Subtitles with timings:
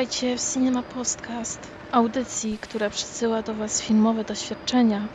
[0.00, 5.08] Witajcie w Cinema Podcast, audycji, która przysyła do Was filmowe doświadczenia.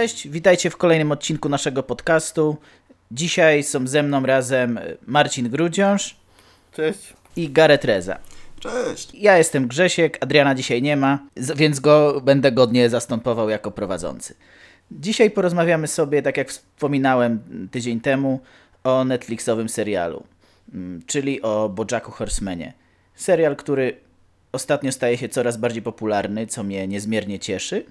[0.00, 2.56] Cześć, witajcie w kolejnym odcinku naszego podcastu.
[3.10, 6.16] Dzisiaj są ze mną razem Marcin Grudziąż
[6.72, 7.14] Cześć.
[7.36, 8.18] i Gareth Reza.
[8.60, 9.14] Cześć.
[9.14, 11.18] Ja jestem Grzesiek, Adriana dzisiaj nie ma,
[11.56, 14.34] więc go będę godnie zastępował jako prowadzący.
[14.90, 17.40] Dzisiaj porozmawiamy sobie, tak jak wspominałem
[17.70, 18.40] tydzień temu,
[18.84, 20.22] o Netflixowym serialu,
[20.74, 22.72] mm, czyli o Bojacku Horsemanie.
[23.14, 23.96] Serial, który
[24.52, 27.84] ostatnio staje się coraz bardziej popularny, co mnie niezmiernie cieszy.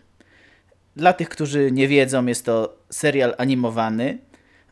[1.00, 4.18] Dla tych, którzy nie wiedzą, jest to serial animowany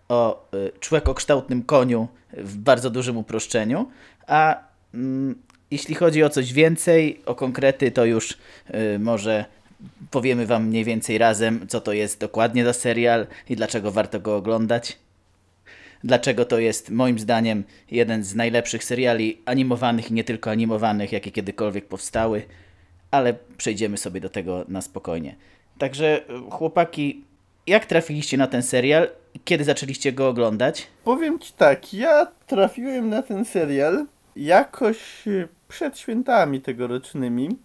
[0.09, 3.89] o y, człekokształtnym koniu w bardzo dużym uproszczeniu,
[4.28, 5.36] a mm,
[5.72, 9.45] jeśli chodzi o coś więcej, o konkrety, to już y, może
[10.11, 14.36] powiemy Wam mniej więcej razem, co to jest dokładnie za serial i dlaczego warto go
[14.36, 14.97] oglądać.
[16.03, 21.31] Dlaczego to jest moim zdaniem jeden z najlepszych seriali animowanych i nie tylko animowanych, jakie
[21.31, 22.44] kiedykolwiek powstały,
[23.12, 25.35] ale przejdziemy sobie do tego na spokojnie.
[25.78, 27.24] Także y, chłopaki,
[27.68, 29.08] jak trafiliście na ten serial
[29.46, 30.88] kiedy zaczęliście go oglądać?
[31.04, 34.06] Powiem ci tak, ja trafiłem na ten serial
[34.36, 37.58] jakoś e, przed świętami tegorocznymi,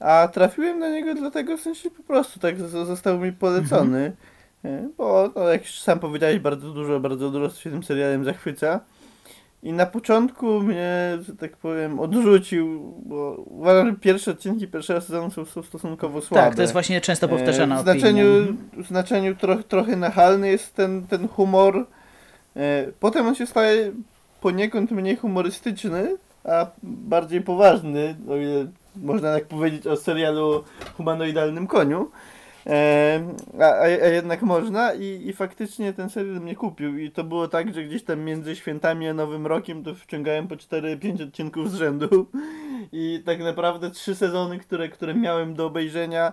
[0.00, 4.12] a trafiłem na niego dlatego, w sensie po prostu tak został mi polecony,
[4.64, 8.80] e, bo no, jak już sam powiedziałeś, bardzo dużo, bardzo dużo się tym serialem zachwyca.
[9.64, 15.30] I na początku mnie, że tak powiem, odrzucił, bo uważam, że pierwsze odcinki pierwszego sezonu
[15.30, 16.44] są, są stosunkowo słabe.
[16.46, 18.84] Tak, to jest właśnie często powtarzana E, w znaczeniu, opinia.
[18.84, 21.86] w znaczeniu troch, trochę nachalny jest ten, ten humor.
[22.56, 23.92] E, Potem on się staje
[24.40, 28.66] poniekąd mniej humorystyczny, a bardziej poważny, o ile
[28.96, 30.64] można tak powiedzieć o serialu
[30.96, 32.10] Humanoidalnym Koniu.
[33.60, 36.98] A, a, jednak można i, i faktycznie ten serial mnie kupił.
[36.98, 40.54] I to było tak, że gdzieś tam między świętami a Nowym Rokiem to wciągałem po
[40.54, 42.26] 4-5 odcinków z rzędu.
[42.92, 46.32] I tak naprawdę trzy sezony, które, które miałem do obejrzenia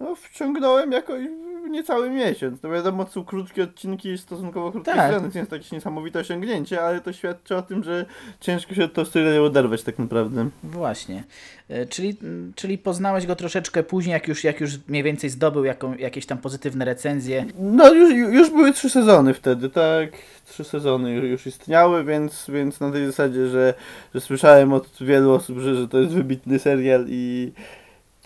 [0.00, 1.22] no, wciągnąłem jakoś
[1.70, 2.60] niecały miesiąc.
[2.60, 5.10] To wiadomo, są krótkie odcinki i stosunkowo krótkie Tak.
[5.12, 8.06] sceny, to jest jakieś niesamowite osiągnięcie, ale to świadczy o tym, że
[8.40, 10.48] ciężko się od tego serialu oderwać tak naprawdę.
[10.64, 11.24] Właśnie.
[11.68, 12.16] E, Czyli,
[12.54, 16.38] czyli poznałeś go troszeczkę później, jak już, jak już mniej więcej zdobył jaką, jakieś tam
[16.38, 17.44] pozytywne recenzje.
[17.58, 20.10] No już, już były trzy sezony wtedy, tak?
[20.46, 23.74] Trzy sezony już, już istniały, więc, więc na tej zasadzie, że,
[24.14, 27.52] że słyszałem od wielu osób, że, że to jest wybitny serial i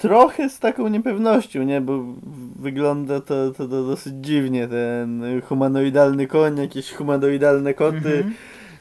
[0.01, 1.81] trochę z taką niepewnością, nie?
[1.81, 2.05] Bo
[2.57, 7.97] wygląda to, to, to dosyć dziwnie, ten humanoidalny koń, jakieś humanoidalne koty.
[7.97, 8.35] Mhm.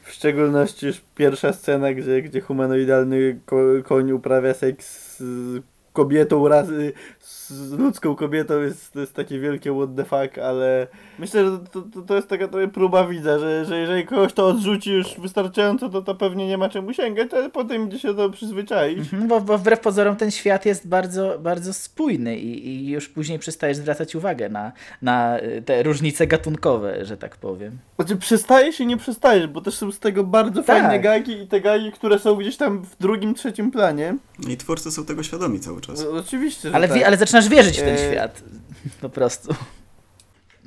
[0.03, 5.63] W szczególności już pierwsza scena, gdzie, gdzie humanoidalny ko koń uprawia seks z
[5.94, 7.38] kobietą razy, z
[7.78, 10.88] ludzką kobietą jest, to jest takie wielkie what the fuck, ale
[11.20, 14.48] myślę, że to, to, to jest taka trochę próba widza, że, że jeżeli kogoś to
[14.48, 18.30] odrzuci już wystarczająco, to to pewnie nie ma czemu sięgać, ale potem idzie się do
[18.30, 19.00] przyzwyczaić.
[19.00, 23.40] Mhm, Bo, bo wbrew pozorom ten świat jest bardzo, bardzo spójny i, i już później
[23.40, 24.72] przestajesz zwracać uwagę na,
[25.02, 27.78] na y, te różnice gatunkowe, że tak powiem.
[27.95, 30.66] Znaczy przestajesz i nie przestajesz, bo też są z tego bardzo Tak.
[30.66, 34.16] fajne gagi i te gagi, które są gdzieś tam w drugim, trzecim planie.
[34.50, 36.06] I twórcy są tego świadomi cały czas.
[36.12, 36.98] No, oczywiście, że Ale, tak.
[36.98, 38.44] wi- ale zaczynasz wierzyć w ten E, świat.
[39.01, 39.56] Po prostu.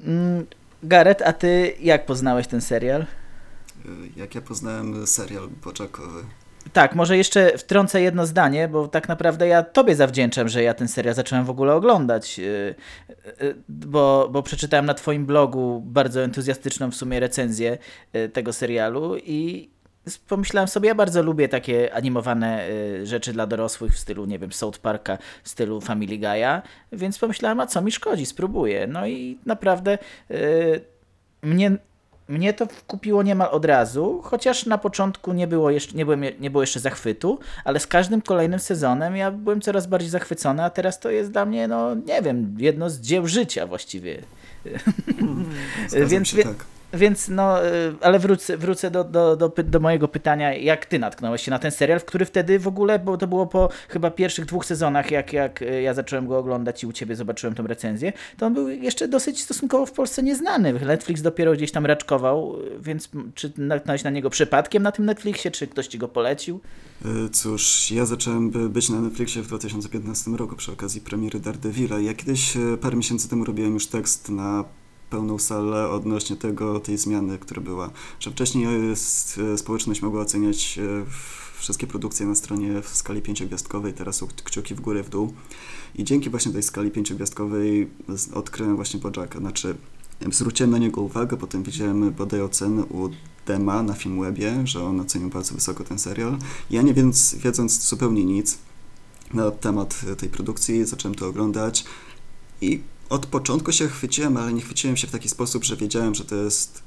[0.04, 0.46] Mm,
[0.82, 3.02] Gareth, a ty jak poznałeś ten serial?
[3.02, 3.06] Y,
[4.16, 6.24] Jak ja poznałem serial Boczakowy.
[6.72, 10.88] Tak, może jeszcze wtrącę jedno zdanie, bo tak naprawdę ja tobie zawdzięczam, że ja ten
[10.88, 12.74] serial zacząłem w ogóle oglądać, yy,
[13.40, 17.78] yy, bo, bo przeczytałem na twoim blogu bardzo entuzjastyczną w sumie recenzję
[18.12, 19.70] yy, tego serialu i
[20.28, 24.52] pomyślałem sobie, ja bardzo lubię takie animowane yy, rzeczy dla dorosłych w stylu, nie wiem,
[24.52, 26.62] South Parka, w stylu Family Guy'a,
[26.92, 28.86] więc pomyślałem, a co mi szkodzi, spróbuję.
[28.86, 29.98] No i naprawdę
[30.30, 30.80] yy,
[31.42, 31.76] mnie
[32.28, 36.50] mnie to kupiło niemal od razu, chociaż na początku nie było, jeszcze, nie, byłem, nie
[36.50, 41.00] było jeszcze zachwytu, ale z każdym kolejnym sezonem ja byłem coraz bardziej zachwycony, a teraz
[41.00, 44.22] to jest dla mnie, no nie wiem, jedno z dzieł życia właściwie.
[45.88, 46.64] Zgadzam Więc tak.
[46.94, 51.42] Więc no, y, ale wrócę, wrócę do, do, do, do mojego pytania, jak ty natknąłeś
[51.42, 54.44] się na ten serial, w który wtedy w ogóle, bo to było po chyba pierwszych
[54.44, 58.12] dwóch sezonach, jak, jak y, ja zacząłem go oglądać i u ciebie zobaczyłem tą recenzję,
[58.36, 60.72] to on był jeszcze dosyć stosunkowo w Polsce nieznany.
[60.72, 65.50] Netflix dopiero gdzieś tam raczkował, y, więc czy natknąłeś na niego przypadkiem na tym Netflixie,
[65.50, 66.60] czy ktoś ci go polecił?
[67.32, 71.98] Cóż, ja zacząłem by- być na Netflixie w 2015 roku przy okazji premiery Daredevila.
[71.98, 74.64] Ja kiedyś parę miesięcy temu robiłem już tekst na
[75.12, 77.90] pełną salę odnośnie tego, tej zmiany, która była.
[78.20, 83.92] Że wcześniej s- y, społeczność mogła oceniać w- wszystkie produkcje na stronie w skali pięciogwiazdkowej,
[83.92, 85.32] teraz są kciuki w górę, w dół.
[85.94, 87.88] I dzięki właśnie tej skali pięciogwiazdkowej
[88.34, 89.38] odkryłem właśnie Bojacka.
[89.38, 89.74] Znaczy,
[90.32, 93.08] zwróciłem na niego uwagę, potem widziałem bodaj oceny u
[93.46, 96.38] Dema na Filmwebie, że on ocenił bardzo wysoko ten serial.
[96.70, 98.58] Ja nie wiedząc, wiedząc zupełnie nic
[99.34, 101.84] na temat tej produkcji, zacząłem to oglądać
[102.60, 102.80] i
[103.12, 106.34] od początku się chwyciłem, ale nie chwyciłem się w taki sposób, że wiedziałem, że to
[106.34, 106.82] jest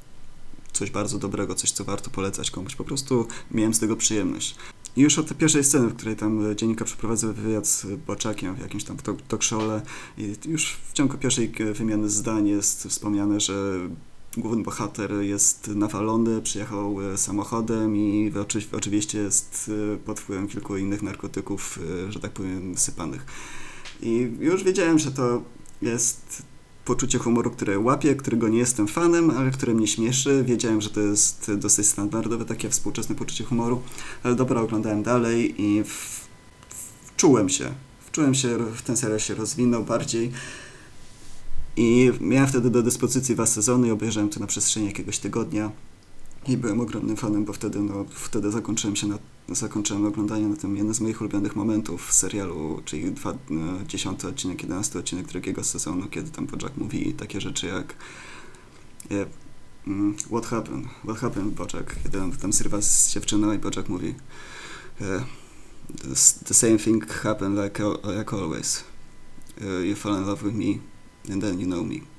[0.74, 2.76] coś bardzo dobrego, coś, co warto polecać komuś.
[2.76, 4.56] Po prostu miałem z tego przyjemność.
[4.96, 8.84] I już od pierwszej sceny, w której tam dziennikarz przeprowadza wywiad z Boczakiem w jakimś
[8.84, 9.82] tam talk, show'le
[10.18, 13.80] i już w ciągu pierwszej wymiany zdań jest wspomniane, że
[14.38, 20.78] główny bohater jest nawalony, przyjechał e, samochodem i oczy, oczywiście jest e, pod wpływem kilku
[20.78, 23.26] innych narkotyków, e, że tak powiem, sypanych.
[24.02, 25.42] I już wiedziałem, że to
[25.86, 26.44] jest
[26.86, 30.44] poczucie humoru, które łapię, którego nie jestem fanem, ale które mnie śmieszy.
[30.48, 33.82] Wiedziałem, że to jest dosyć standardowe takie współczesne poczucie humoru,
[34.24, 36.28] ale dobra, oglądałem dalej i w,
[37.06, 37.72] wczułem się.
[38.00, 40.32] Wczułem się, w ten serial się rozwinął bardziej.
[41.78, 45.72] I miałem wtedy do dyspozycji dwa sezony i obejrzałem to na przestrzeni jakiegoś tygodnia.
[46.48, 49.20] I byłem ogromnym fanem, bo wtedy, no, wtedy zakończyłem się na,
[49.50, 53.36] zakończyłem oglądanie na tym jeden z moich ulubionych momentów w serialu, czyli dwa, e,
[53.88, 57.96] dziesiąty odcinek, jedenasty odcinek drugiego sezonu, kiedy tam Bojack mówi takie rzeczy jak
[59.12, 59.26] e,
[59.88, 60.88] mm, What happened?
[61.04, 61.96] What happened, Bojack?
[62.04, 64.16] Kiedy on tam zrywa z dziewczyną i Bojack mówi
[65.02, 65.24] e,
[66.46, 67.84] the, same thing happened like,
[68.18, 68.84] like always.
[69.84, 70.80] You fall in love with me
[71.34, 72.15] and then you know me.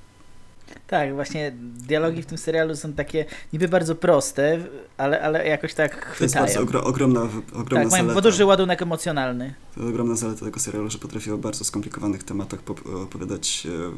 [0.86, 4.64] Tak, właśnie dialogi w tym serialu są takie niby bardzo proste,
[4.96, 6.66] ale, ale jakoś tak To jest bardzo chwytają.
[6.68, 7.20] ogro, ogromna,
[7.52, 8.20] ogromna Tak, zaleta.
[8.20, 9.54] duży ładunek emocjonalny.
[9.74, 12.60] To ogromna zaleta tego serialu, że potrafi o bardzo skomplikowanych tematach
[13.02, 13.92] opowiadać e,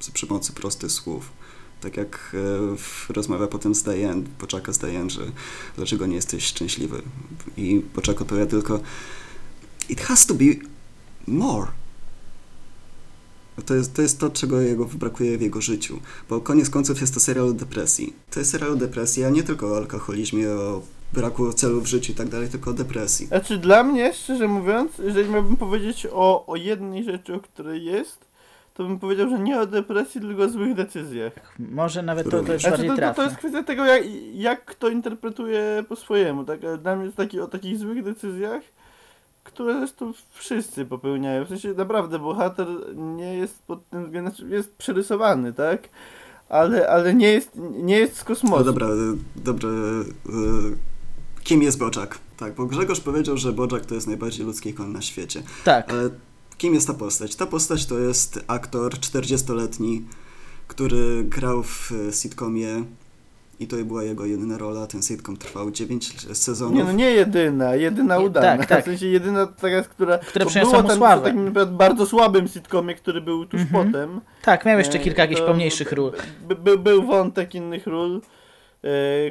[0.00, 1.30] w, przy pomocy prostych słów.
[1.80, 2.36] Tak jak
[3.10, 5.20] e, rozmawia potem z Diane, Poczaka z Diane, że
[5.76, 7.02] dlaczego nie jesteś szczęśliwy.
[7.56, 8.80] I Poczak odpowiada tylko
[9.88, 10.44] It has to be
[11.26, 11.66] more.
[13.66, 16.00] To jest, to jest to, czego jego brakuje w jego życiu.
[16.28, 18.12] Bo koniec końców jest to serial o depresji.
[18.30, 20.82] To jest serial o depresji, a nie tylko o alkoholizmie, o
[21.12, 23.26] braku celu w życiu i tak dalej, tylko o depresji.
[23.26, 28.28] Znaczy dla mnie, szczerze mówiąc, jeżeli miałbym powiedzieć o, o jednej rzeczy, o której jest,
[28.74, 31.32] to bym powiedział, że nie o depresji, tylko o złych decyzjach.
[31.58, 34.02] Może nawet to, to już Znaczy, bardziej to, to, to jest kwestia tego, jak,
[34.34, 36.44] jak kto interpretuje po swojemu.
[36.44, 36.64] Tak?
[36.64, 38.62] Ale Dla mnie jest taki, o takich złych decyzjach,
[39.48, 41.44] które zresztą wszyscy popełniają.
[41.44, 45.88] W sensie naprawdę bohater nie jest pod tym względem, znaczy jest przerysowany, tak?
[46.48, 47.50] Ale, ale nie jest,
[47.82, 48.56] nie jest z kosmosu.
[48.56, 49.68] No dobra, y, dobrze.
[49.68, 50.88] y,
[51.44, 52.18] Kim jest Bojack?
[52.36, 55.42] Tak, bo Grzegorz powiedział, że Bojack to jest najbardziej ludzki kon na świecie.
[55.64, 55.92] Tak.
[55.92, 56.10] Ale
[56.58, 57.36] kim jest ta postać?
[57.36, 60.04] Ta postać to jest aktor 40-letni,
[60.68, 62.84] który grał w y, sitcomie
[63.60, 64.86] i to była jego jedyna rola.
[64.86, 66.74] Ten sitcom trwał 9 sezonów.
[66.76, 68.64] Nie, no nie jedyna, jedyna Tak, udana.
[68.64, 68.82] tak.
[68.82, 70.50] W sensie jedyna taka, która, Która mu
[70.82, 71.20] tam sławę.
[71.20, 73.86] w takim bardzo słabym sitcomie, który był tuż Mhm.
[73.92, 74.20] potem.
[74.42, 76.12] Tak, miał jeszcze E, kilka jakichś pomniejszych ról.
[76.48, 78.20] By, by, był wątek innych ról,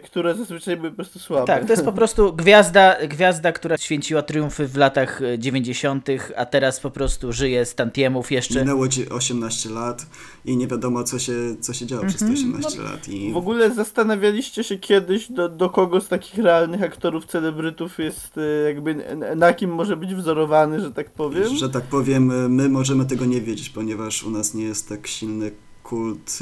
[0.03, 1.47] które zazwyczaj były po prostu słabe.
[1.47, 6.45] Tak, to jest po prostu gwiazda, gwiazda, która święciła triumfy w latach e, 90., a
[6.45, 8.59] teraz po prostu żyje z tantiemów jeszcze.
[8.59, 10.05] Minęło ci 18 lat
[10.45, 13.07] i nie wiadomo, co się, co się działo przez te Mhm, 18 lat.
[13.07, 18.37] I W ogóle zastanawialiście się kiedyś, do, do kogo z takich realnych aktorów, celebrytów jest
[18.37, 18.95] e, jakby,
[19.35, 21.55] na kim może być wzorowany, że tak powiem?
[21.55, 25.51] Że tak powiem, my możemy tego nie wiedzieć, ponieważ u nas nie jest tak silny
[25.83, 26.39] kult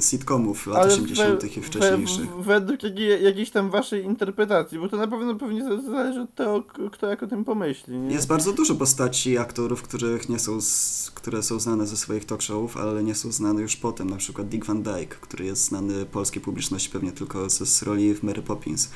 [0.00, 1.56] sitcomów lat 80.
[1.56, 2.30] i wcześniejszych.
[2.36, 6.34] we- według jakiej, jakiejś tam waszej interpretacji, bo to na pewno pewnie za- zależy od
[6.34, 8.14] tego, kto jak o tym pomyśli, nie?
[8.14, 12.42] Jest bardzo dużo postaci aktorów, których nie są z, które są znane ze swoich talk
[12.42, 14.10] showów, ale nie są znane już potem.
[14.10, 18.14] Na przykład Dick Van Dyke, który jest znany polskiej publiczności pewnie tylko ze z roli
[18.14, 18.90] w Mary Poppins,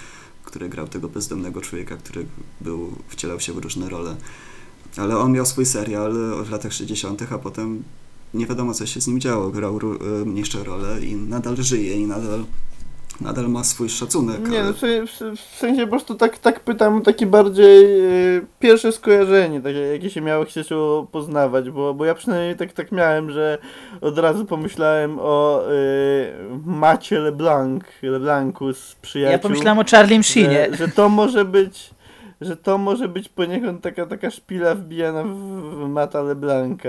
[0.45, 2.27] który grał tego bezdomnego człowieka, który
[2.61, 4.17] był, wcielał się w różne role.
[4.97, 6.13] Ale on miał swój serial
[6.45, 7.83] w latach 60., a potem
[8.35, 9.81] nie wiadomo co się z nim działo, grał
[10.25, 12.45] mniejsze role i nadal żyje i nadal,
[13.21, 14.49] nadal ma swój szacunek.
[14.49, 18.01] Nie, ale- no w, sensie- w, w sensie po prostu tak, tak pytam, takie bardziej
[18.01, 20.69] e, pierwsze skojarzenie, takie jakie się miało chcieć
[21.13, 23.59] poznawać, bo, bo ja przynajmniej tak, tak miałem, że
[24.01, 25.73] od razu pomyślałem o e,
[26.67, 29.33] Macie LeBlanc, LeBlancu z przyjaciół.
[29.33, 30.69] Ja pomyślałem o Charlie Sheenie.
[30.71, 31.91] że, że to może być
[32.45, 36.89] że to może być poniekąd taka, taka szpila wbijana w, w Mata LeBlanca,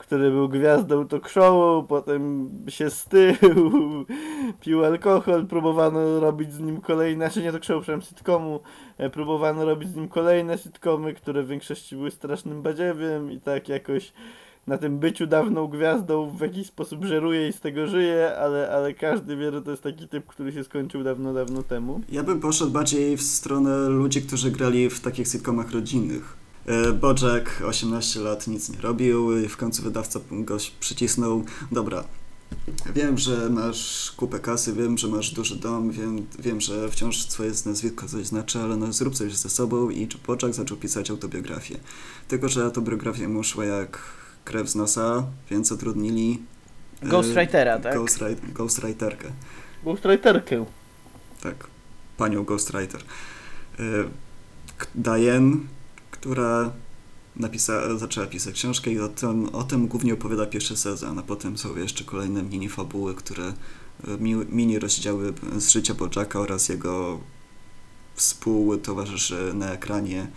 [0.00, 3.34] który był gwiazdą talk showu, potem się stył,
[4.60, 8.60] pił alkohol, próbowano robić z nim kolejne, znaczy nie talk showu, przepraszam, sitcomu,
[8.98, 13.68] e, próbowano robić z nim kolejne sitcomy, które w większości były strasznym badziewiem i tak
[13.68, 14.12] jakoś
[14.66, 18.94] na tym byciu dawną gwiazdą w jakiś sposób żeruje i z tego żyje, ale, ale
[18.94, 22.00] każdy wie, że to jest taki typ, który się skończył dawno, dawno temu.
[22.12, 26.36] Ja bym poszedł bardziej w stronę ludzi, którzy grali w takich sitcomach rodzinnych.
[26.70, 31.44] E, Bojack 18 lat nic nie robił i w końcu wydawca go przycisnął.
[31.72, 32.04] Dobra,
[32.94, 37.50] wiem, że masz kupę kasy, wiem, że masz duży dom, wiem, wiem że wciąż twoje
[37.66, 41.78] nazwisko coś znaczy, ale no zrób coś ze sobą i Bojack zaczął pisać autobiografię.
[42.28, 43.98] Tylko, że autobiografia mu szła jak
[44.44, 46.42] krew z nosa, więc zatrudnili
[47.02, 47.96] e, Ghostwritera, tak?
[47.96, 49.28] Ghostwrite- Ghostwriterkę.
[49.84, 50.64] Ghostwriterkę.
[51.42, 51.66] Tak,
[52.16, 53.00] panią Ghostwriter.
[54.78, 55.56] K- Diane,
[56.20, 56.72] która
[57.36, 61.58] napisa- zaczęła pisać książkę i o tym, o tym głównie opowiada pierwszy sezon, a potem
[61.58, 63.52] są jeszcze kolejne mini fabuły, które
[64.20, 67.20] mi, mini rozdziały z życia Bojacka oraz jego
[68.14, 70.30] współtowarzyszy na ekranie,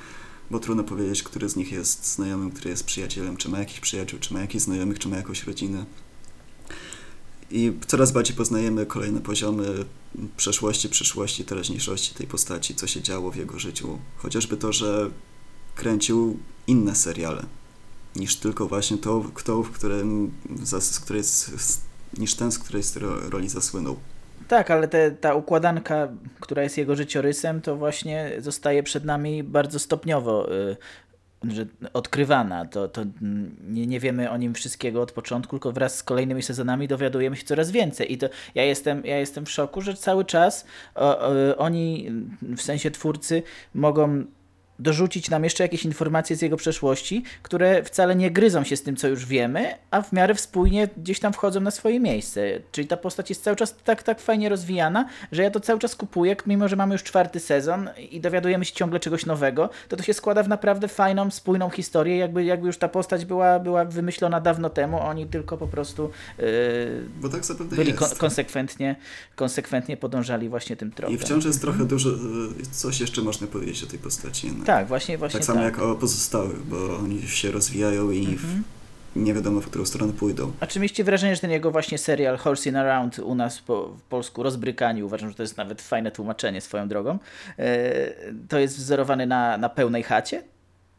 [0.51, 4.19] bo trudno powiedzieć, który z nich jest znajomym, który jest przyjacielem, czy ma jakichś przyjaciół,
[4.19, 5.85] czy ma jakichś znajomych, czy ma jakąś rodzinę.
[7.51, 9.85] I coraz bardziej poznajemy kolejne poziomy
[10.37, 13.99] przeszłości, przyszłości, teraźniejszości tej postaci, co się działo w jego życiu.
[14.17, 15.11] Chociażby to, że
[15.75, 17.45] kręcił inne seriale
[18.15, 20.31] niż tylko właśnie to, kto, w którym,
[20.65, 21.23] z której,
[22.17, 22.83] niż ten, z której
[23.29, 23.95] roli zasłynął.
[24.47, 26.07] Tak, ale te, ta układanka,
[26.39, 30.77] która jest jego życiorysem, to właśnie zostaje przed nami bardzo stopniowo y,
[31.51, 32.65] że odkrywana.
[32.65, 33.01] To, to
[33.67, 37.43] nie, nie wiemy o nim wszystkiego od początku, tylko wraz z kolejnymi sezonami dowiadujemy się
[37.43, 38.13] coraz więcej.
[38.13, 40.65] I to ja jestem, ja jestem w szoku, że cały czas
[40.95, 42.11] o, o, oni,
[42.41, 44.25] w sensie twórcy, mogą
[44.79, 48.95] dorzucić nam jeszcze jakieś informacje z jego przeszłości, które wcale nie gryzą się z tym,
[48.95, 52.41] co już wiemy, a w miarę spójnie gdzieś tam wchodzą na swoje miejsce.
[52.71, 55.95] Czyli ta postać jest cały czas tak, tak fajnie rozwijana, że ja to cały czas
[55.95, 60.03] kupuję, mimo że mamy już czwarty sezon i dowiadujemy się ciągle czegoś nowego, to to
[60.03, 64.41] się składa w naprawdę fajną, spójną historię, jakby, jakby już ta postać była, była wymyślona
[64.41, 66.45] dawno temu, oni tylko po prostu yy,
[67.21, 68.95] Bo tak zapewne byli kon- konsekwentnie,
[69.35, 71.15] konsekwentnie podążali właśnie tym tropem.
[71.15, 72.13] I wciąż jest trochę dużo, y,
[72.71, 74.51] coś jeszcze można powiedzieć o tej postaci.
[74.65, 75.73] Tak, właśnie, właśnie tak samo tak.
[75.73, 78.37] jak o pozostałych, bo oni się rozwijają i Mhm.
[78.39, 80.51] w, nie wiadomo, w którą stronę pójdą.
[80.59, 84.01] A czy mieliście wrażenie, że ten jego właśnie serial Horsing Around u nas po, w
[84.01, 87.19] polsku rozbrykani, uważam, że to jest nawet fajne tłumaczenie swoją drogą,
[87.59, 87.65] e,
[88.49, 90.43] to jest wzorowany na, na pełnej chacie?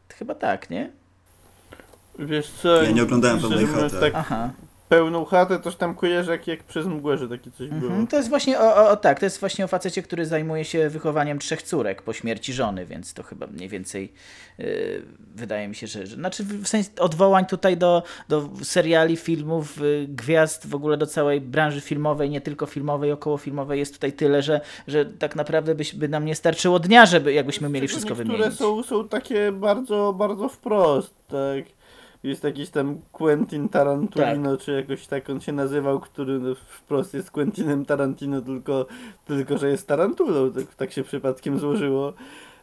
[0.09, 0.89] Chyba tak, nie?
[2.19, 2.83] Wiesz co?
[2.83, 3.99] Ja nie oglądałem pełnej chaty.
[3.99, 4.49] Tak, Aha.
[4.89, 7.91] Pełną chatę toż tam kojarzę jak, jak przez mgłę, że takie coś było.
[7.91, 8.07] Mhm.
[8.07, 10.89] To jest właśnie o, o, o tak, to jest właśnie o facecie, który zajmuje się
[10.89, 14.13] wychowaniem trzech córek po śmierci żony, więc to chyba mniej więcej
[14.57, 15.01] yy,
[15.35, 20.07] wydaje mi się, że, że znaczy w sensie odwołań tutaj do, do seriali, filmów, yy,
[20.09, 24.61] gwiazd, w ogóle do całej branży filmowej, nie tylko filmowej, okołofilmowej jest tutaj tyle, że,
[24.87, 28.59] że tak naprawdę byś, by nam nie starczyło dnia, żeby jakbyśmy mieli wszystko niektóre wymienić.
[28.59, 31.75] są, są takie bardzo, bardzo wprost, tak.
[32.25, 37.31] Jest jakiś tam Quentin Tarantino, czy jakoś tak on się nazywał, który no wprost jest
[37.31, 38.85] Quentinem Tarantino, tylko,
[39.25, 42.13] tylko że jest Tarantulą, tak, tak się przypadkiem złożyło.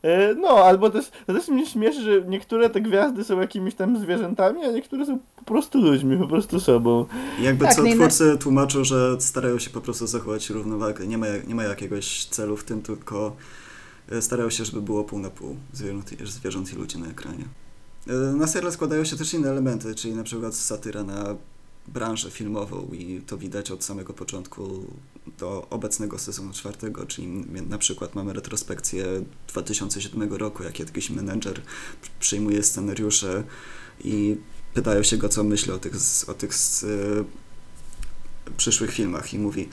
[0.03, 4.65] E, No, albo też, też mnie śmieszy, że niektóre te gwiazdy są jakimiś tam zwierzętami,
[4.65, 7.07] a niektóre są po prostu ludźmi, po prostu sobą.
[7.41, 11.07] I Jakby Tak, co twórcy tłumaczą, że starają się po prostu zachować równowagę.
[11.07, 13.37] Nie ma, nie ma jakiegoś celu w tym, tylko
[14.13, 17.45] e, starają się, żeby było pół na pół zwierząt, i- zwierząt i ludzi na ekranie.
[18.07, 21.37] E, Na serial składają się też inne elementy, czyli na przykład satyra na
[21.89, 24.87] branżę filmową i to widać od samego początku
[25.39, 27.27] do obecnego sezonu czwartego, czyli
[27.69, 29.05] na przykład mamy retrospekcję
[29.49, 31.63] 2007 roku, jak jakiś menedżer
[32.21, 33.45] przyjmuje scenariusze
[34.05, 34.37] i
[34.75, 35.95] pytają się go, co myśli o tych,
[36.29, 36.89] o tych z, e,
[38.57, 39.69] przyszłych filmach i mówi,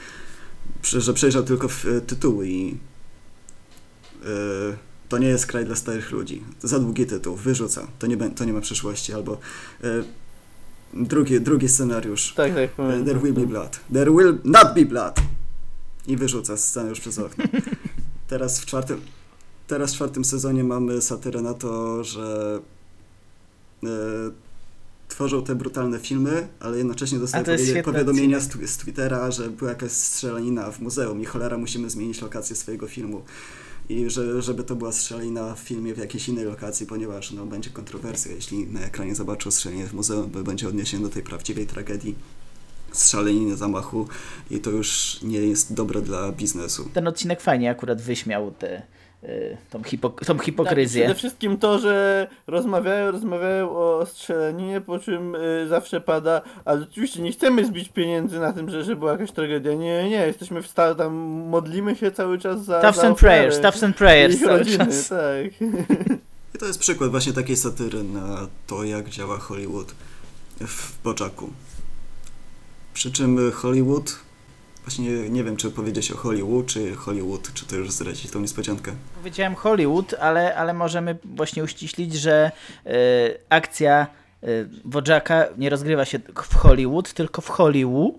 [0.83, 2.77] że przejrzał tylko w, e, tytuły i
[4.24, 6.43] e, to nie jest kraj dla starych ludzi.
[6.63, 9.37] Za długi tytuł, wyrzuca, to nie, to nie ma przyszłości, albo
[9.83, 10.03] e,
[10.93, 13.03] drugi, drugi scenariusz, Tak, tak e.
[13.05, 13.79] There will be blood.
[13.93, 15.19] There will not be blood.
[16.07, 17.45] I wyrzuca scenariusz przez okno.
[18.27, 19.01] Teraz w czwartym,
[19.67, 22.59] teraz w czwartym sezonie mamy satyrę na to, że
[23.83, 23.87] e,
[25.07, 27.43] tworzą te brutalne filmy, ale jednocześnie dostają
[27.83, 32.55] powiadomienia z, z Twittera, że była jakaś strzelanina w muzeum i cholera musimy zmienić lokację
[32.55, 33.23] swojego filmu.
[33.89, 37.69] I że, żeby to była strzelanina w filmie w jakiejś innej lokacji, ponieważ no, będzie
[37.69, 42.15] kontrowersja, jeśli na ekranie zobaczą strzelanie w muzeum, bo będzie odniesienie do tej prawdziwej tragedii
[42.91, 44.08] strzelaniny zamachu
[44.51, 46.89] i to już nie jest dobre dla biznesu.
[46.93, 48.81] Ten odcinek fajnie akurat wyśmiał y,
[49.69, 51.03] tą, hipok- tą Tak, hipokryzję.
[51.03, 57.21] przede wszystkim to, że rozmawiają, rozmawiają o strzelaninie, po czym y, zawsze pada, ale oczywiście
[57.21, 59.73] nie chcemy zbić pieniędzy na tym, że, że była jakaś tragedia.
[59.73, 61.13] Nie, nie, jesteśmy w stanie, tam
[61.49, 62.81] modlimy się cały czas za.
[62.81, 65.09] Toughs and prayers, toughs and prayers cały rodziny, czas.
[65.09, 65.61] tak.
[66.55, 69.95] I to jest przykład właśnie takiej satyry na to, jak działa Hollywood
[70.59, 71.49] w Bojacku.
[72.93, 74.19] Przy czym Hollywood,
[74.89, 78.91] właśnie nie wiem, czy powiedzieć o Hollywood, czy Hollywood, czy to już zdradzić tą niespodziankę.
[79.15, 82.51] Powiedziałem Hollywood, ale, ale możemy właśnie uściślić, że
[82.86, 82.89] y,
[83.50, 84.08] akcja
[84.43, 88.13] y, Wojaka nie rozgrywa się w Hollywood, tylko w Hollywood.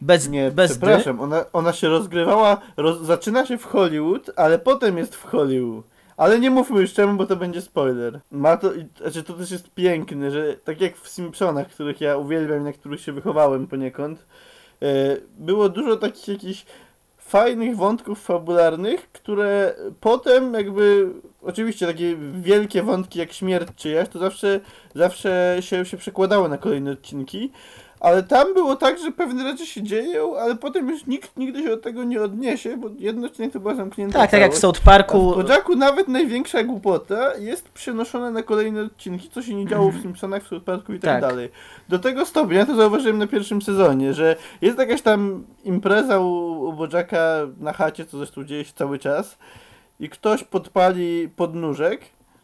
[0.00, 0.76] Bez, Nie, bez dy.
[0.86, 5.84] przepraszam, ona, ona się rozgrywała, roz, zaczyna się w Hollywood, ale potem jest w Hollywood.
[6.16, 8.20] Ale nie mówmy już czemu, bo to będzie spoiler.
[8.30, 12.16] Ma to, i- znaczy to też jest piękne, że tak jak w Simpsonach, których ja
[12.16, 14.49] uwielbiam i na których się wychowałem poniekąd, e,
[15.38, 16.64] było dużo takich jakichś
[17.18, 21.06] fajnych wątków fabularnych, które potem jakby,
[21.42, 24.60] oczywiście takie wielkie wątki jak śmierć czyjaś, to zawsze,
[24.94, 27.52] zawsze się, się przekładało na kolejne odcinki,
[28.00, 31.72] ale tam było tak, że pewne rzeczy się dzieją, ale potem już nikt nigdy się
[31.72, 32.90] od tego nie odniesie, bo
[33.26, 34.78] odcinek to była zamknięta Tak, tak jak w całość.
[34.78, 35.32] South A Parku.
[35.32, 40.02] w Bojacku nawet największa głupota jest przenoszona na kolejne odcinki, co się nie działo w
[40.02, 41.30] Simpsonach, w South Parku i tak, Tak.
[41.30, 41.48] dalej.
[41.88, 46.24] Do tego stopnia, ja to zauważyłem na pierwszym sezonie, że jest jakaś tam impreza u,
[46.68, 46.76] u
[47.60, 49.38] na chacie, co zresztą dzieje się cały czas
[50.00, 52.00] i ktoś podpali podnóżek,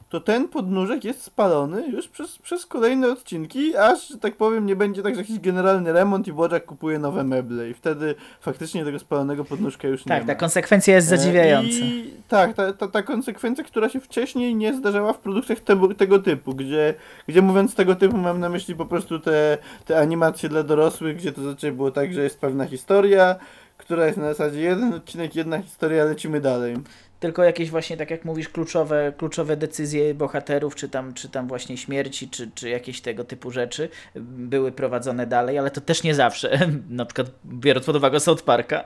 [0.08, 4.76] to ten podnóżek jest spalony już przez, przez kolejne odcinki, aż, że tak powiem, nie
[4.76, 8.98] będzie tak, że jakiś generalny remont i Bojack kupuje nowe meble i wtedy faktycznie tego
[8.98, 10.26] spalonego podnóżka już nie Tak, ma.
[10.26, 11.68] ta konsekwencja jest E, zadziwiająca.
[11.68, 16.18] I tak, ta, ta, ta konsekwencja, która się wcześniej nie zdarzała w produkcjach tego, tego
[16.18, 16.94] typu, gdzie,
[17.28, 21.32] gdzie mówiąc tego typu mam na myśli po prostu te, te animacje dla dorosłych, gdzie
[21.32, 23.36] to zazwyczaj było tak, że jest pewna historia,
[23.78, 26.76] która jest na zasadzie jeden odcinek, jedna historia, lecimy dalej.
[27.20, 31.76] Tylko jakieś właśnie, tak jak mówisz, kluczowe, kluczowe decyzje bohaterów, czy tam, czy tam właśnie
[31.76, 36.68] śmierci, czy, czy jakieś tego typu rzeczy były prowadzone dalej, ale to też nie zawsze.
[36.88, 38.84] Na przykład biorąc pod uwagę South Parka.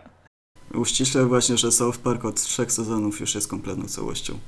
[0.75, 4.39] Uściśle właśnie, że South Park od trzech sezonów już jest kompletną całością.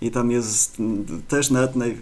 [0.00, 0.76] I tam jest
[1.28, 1.96] też nawet, naj,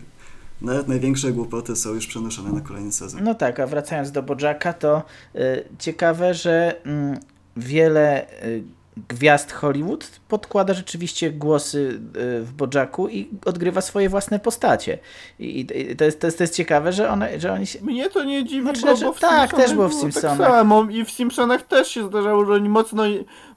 [0.60, 3.24] nawet największe głupoty są już przenoszone na kolejny sezon.
[3.24, 5.02] No tak, a wracając do Bojacka, to
[5.34, 7.18] y, ciekawe, że mm,
[7.56, 8.62] wiele y,
[9.08, 14.98] gwiazd Hollywood podkłada rzeczywiście głosy y, w Bojacku i odgrywa swoje własne postacie.
[15.38, 17.80] I, to, jest, to, jest, to jest ciekawe, że, one, że oni się...
[17.82, 20.00] Mnie to nie dziwi, Znaczy, bo, że bo w tak, Simpsonach też było w Tak
[20.00, 20.50] Simpsonach.
[20.50, 23.02] samo i w Simpsonach też się zdarzało, że oni mocno,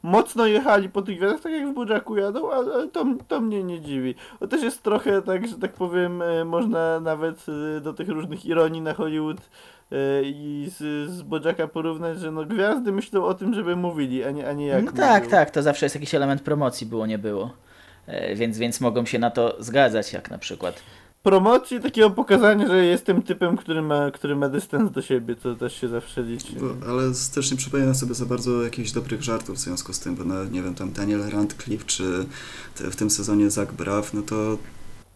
[0.04, 3.82] mocno jechali po tych gwiazdach, tak jak w Bojacku jadą, ale, to, to mnie nie
[3.82, 4.15] dziwi.
[4.39, 7.45] To też jest trochę tak, że tak powiem, e, można nawet
[7.77, 9.38] e, do tych różnych ironii na Hollywood
[10.23, 14.49] i z, z Bojacka porównać, że no gwiazdy myślą o tym, żeby mówili, a nie,
[14.49, 17.54] a nie jak No tak, tak, to zawsze jest jakiś element promocji, było, nie było.
[18.08, 20.82] E, Więc, więc mogą się na to zgadzać, jak na przykład
[21.23, 25.82] Promocji takiego pokazania, że jestem typem, który ma, który ma dystans do siebie, to też
[25.82, 26.54] się zawsze liczy.
[26.60, 27.04] Bo, ale
[27.36, 30.45] też nie przypominam sobie za bardzo jakichś dobrych żartów w związku z tym, bo no,
[30.45, 32.25] nie wiem, tam Daniel Radcliffe, czy
[32.75, 34.58] te, w tym sezonie Zach Braff, no to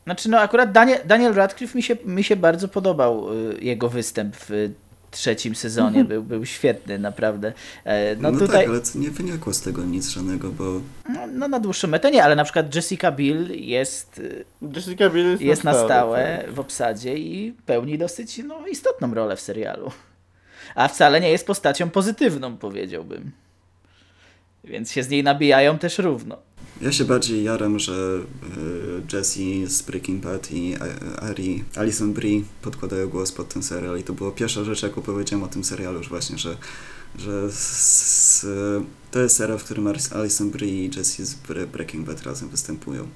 [0.06, 4.36] Znaczy, no akurat Daniel, Daniel Radcliffe mi się, mi się bardzo podobał y, jego występ
[4.36, 4.70] w
[5.12, 6.04] trzecim sezonie.
[6.06, 7.54] Był, był świetny, naprawdę.
[7.84, 10.64] E, No, no, tutaj, tak, ale to nie wynikło z tego nic żadnego, bo
[11.10, 15.32] no, no na dłuższą metę nie, ale na przykład Jessica Biel jest, y, Jessica Biel
[15.32, 16.54] jest, jest na stałe tak.
[16.54, 19.92] w obsadzie i pełni dosyć no, istotną rolę w serialu.
[20.76, 23.32] A wcale nie jest postacią pozytywną, powiedziałbym.
[24.64, 26.38] Więc się z niej nabijają też równo.
[26.82, 28.20] Ja się bardziej jaram, że
[29.14, 34.00] y, Jessie z Breaking Bad i A- Ari, Alison Brie podkładają głos pod ten serial
[34.00, 36.58] i to była pierwsza rzecz, jaką powiedziałem o tym serialu już właśnie, że,
[37.20, 38.46] że z,
[39.12, 43.08] to jest serial, w którym Alison Brie i Jessie z Bre- Breaking Bad razem występują.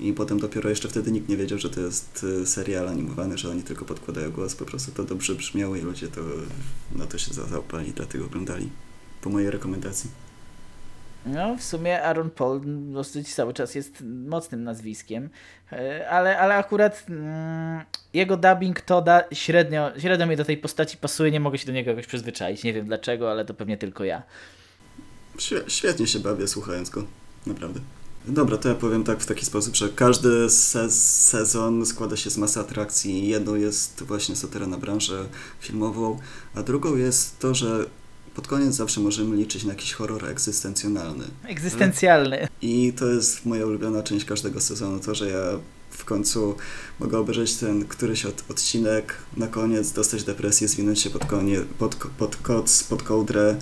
[0.00, 3.50] I potem dopiero jeszcze wtedy nikt nie wiedział, że to jest y, serial animowany, że
[3.50, 6.20] oni tylko podkładają głos, po prostu to dobrze brzmiało i ludzie to,
[6.96, 8.68] no to się za- zaopali, dlatego oglądali.
[9.22, 10.10] Po mojej rekomendacji.
[11.26, 12.60] No, w sumie Aaron Paul
[12.92, 15.30] dosyć cały czas jest mocnym nazwiskiem,
[15.72, 20.96] e, ale, ale akurat mm, jego dubbing to da, średnio, średnio mi do tej postaci
[20.96, 22.64] pasuje, nie mogę się do niego jakoś przyzwyczaić.
[22.64, 24.22] Nie wiem dlaczego, ale to pewnie tylko ja.
[25.38, 27.04] Świe- Świetnie się bawię słuchając go,
[27.46, 27.80] naprawdę.
[28.26, 32.38] Dobra, to ja powiem tak w taki sposób, że każdy se sezon składa się z
[32.38, 33.28] masy atrakcji.
[33.28, 35.24] Jedną jest właśnie satyra na branżę
[35.60, 36.18] filmową,
[36.54, 37.86] a drugą jest to, że
[38.38, 41.24] pod koniec zawsze możemy liczyć na jakiś horror egzystencjonalny.
[41.44, 42.48] Egzystencjalny.
[42.62, 45.40] I to jest moja ulubiona część każdego sezonu, to, że ja
[45.90, 46.56] w końcu
[47.00, 51.94] mogę obejrzeć ten któryś od, odcinek, na koniec dostać depresję, zwinąć się pod, konie, pod,
[51.94, 53.56] pod koc, pod kołdrę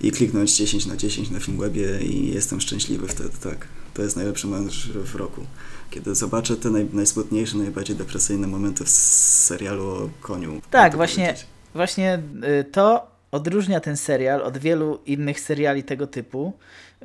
[0.00, 3.68] i kliknąć 10 na 10 na Filmwebie i jestem szczęśliwy wtedy, tak.
[3.94, 4.72] To jest najlepszy moment
[5.04, 5.46] w roku.
[5.90, 10.60] Kiedy zobaczę te naj, najsmutniejsze, najbardziej depresyjne momenty w serialu o koniu.
[10.70, 11.34] Tak, właśnie,
[11.74, 12.22] właśnie
[12.60, 16.52] y, to odróżnia ten serial od wielu innych seriali tego typu,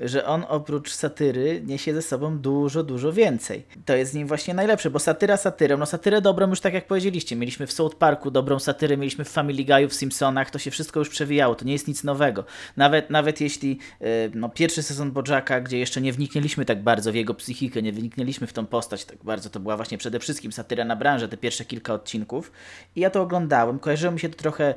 [0.02, 3.64] że on oprócz satyry niesie ze sobą dużo, dużo więcej.
[3.86, 6.88] To jest z nim właśnie najlepsze, bo satyra satyrą, no satyrę dobrą już tak jak
[6.88, 10.72] powiedzieliście, mieliśmy w South Parku dobrą satyrę, mieliśmy w Family Guy'u, w Simpsonach, to się
[10.72, 12.46] wszystko już przewijało, to nie jest nic nowego.
[12.78, 17.16] Nawet, nawet jeśli y, no, pierwszy sezon Bojacka, gdzie jeszcze nie wniknęliśmy tak bardzo w
[17.16, 20.86] jego psychikę, nie wniknęliśmy w tą postać tak bardzo, to była właśnie przede wszystkim satyra
[20.86, 22.52] na branżę, te pierwsze kilka odcinków
[22.96, 24.74] i ja to oglądałem, kojarzyło mi się to trochę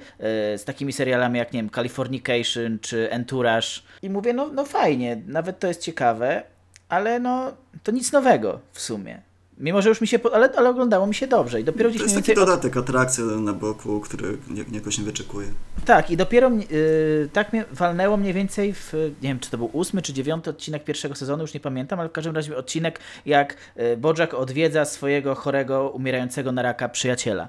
[0.54, 3.68] y, z takimi serialami jak, nie wiem, Californication czy Entourage
[4.02, 6.42] i mówię, no, no fajnie, nawet to jest ciekawe,
[6.88, 9.22] ale no, to nic nowego w sumie.
[9.60, 12.02] Mimo, że już mi się, ale, ale oglądało mi się dobrze i dopiero to gdzieś
[12.02, 14.38] jest mniej taki dodatek, atrakcja na boku, który
[14.72, 15.48] jakoś nie wyczekuje.
[15.84, 18.92] Tak, i dopiero yy, tak mnie walnęło mniej więcej w,
[19.22, 22.08] nie wiem, czy to był ósmy czy dziewiąty odcinek pierwszego sezonu, już nie pamiętam, ale
[22.08, 27.48] w każdym razie odcinek, jak yy, Bojack odwiedza swojego chorego, umierającego na raka przyjaciela.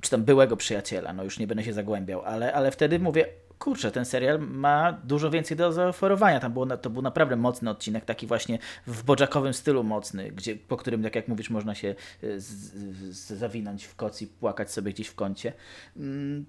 [0.00, 3.26] Czy tam byłego przyjaciela, no już nie będę się zagłębiał, ale, ale wtedy mówię,
[3.58, 6.40] kurczę, ten serial ma dużo więcej do zaoferowania.
[6.40, 10.76] Tam było, to był naprawdę mocny odcinek, taki właśnie w bożakowym stylu mocny, gdzie, po
[10.76, 11.94] którym, tak jak mówisz, można się
[12.36, 15.52] z, z, zawinąć w koc i płakać sobie gdzieś w kącie.
[15.96, 16.46] Mm.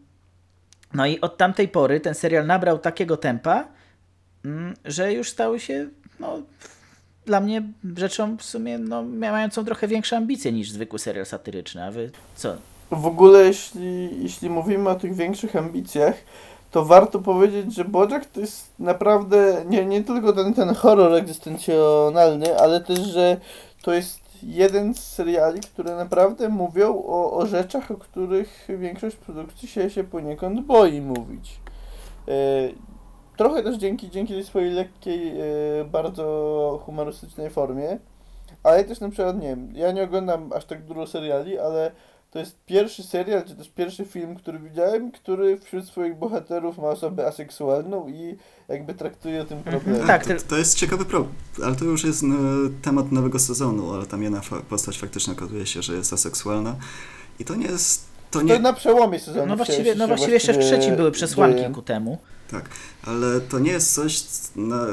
[0.93, 3.67] No i od tamtej pory ten serial nabrał takiego tempa,
[4.45, 6.41] mm, że już stał się no,
[7.25, 7.63] dla mnie
[7.97, 11.83] rzeczą w sumie no, mającą trochę większe ambicje niż zwykły serial satyryczny.
[11.83, 12.57] A wy co?
[12.91, 16.15] W ogóle, jeśli, jeśli mówimy o tych większych ambicjach,
[16.71, 22.59] to warto powiedzieć, że Bojack to jest naprawdę nie, nie tylko ten, ten horror egzystencjonalny,
[22.59, 23.37] ale też, że
[23.81, 29.67] to jest jeden z seriali, które naprawdę mówią o, o rzeczach, o których większość produkcji
[29.67, 31.59] się, się poniekąd boi mówić.
[32.27, 32.33] E,
[33.37, 37.97] trochę też dzięki, dzięki tej swojej lekkiej, e, bardzo humorystycznej formie,
[38.63, 41.91] ale też na przykład, nie wiem, ja nie oglądam aż tak dużo seriali, ale
[42.31, 46.89] to jest pierwszy serial, czy też pierwszy film, który widziałem, który wśród swoich bohaterów ma
[46.89, 48.37] osobę aseksualną i
[48.67, 50.07] jakby traktuje o tym problemie.
[50.07, 52.35] Tak, to, to jest ciekawy problem, ale to już jest no,
[52.81, 56.75] temat nowego sezonu, ale tam jedna fa postać faktycznie okazuje się, że jest aseksualna
[57.39, 58.05] i to nie jest...
[58.31, 58.53] To, nie...
[58.53, 59.45] to na przełomie sezonu.
[59.45, 62.17] No właściwie, no właściwie jeszcze w trzecim były przesłanki ku temu.
[62.51, 62.69] Tak,
[63.03, 64.23] ale to nie jest coś,
[64.55, 64.85] na,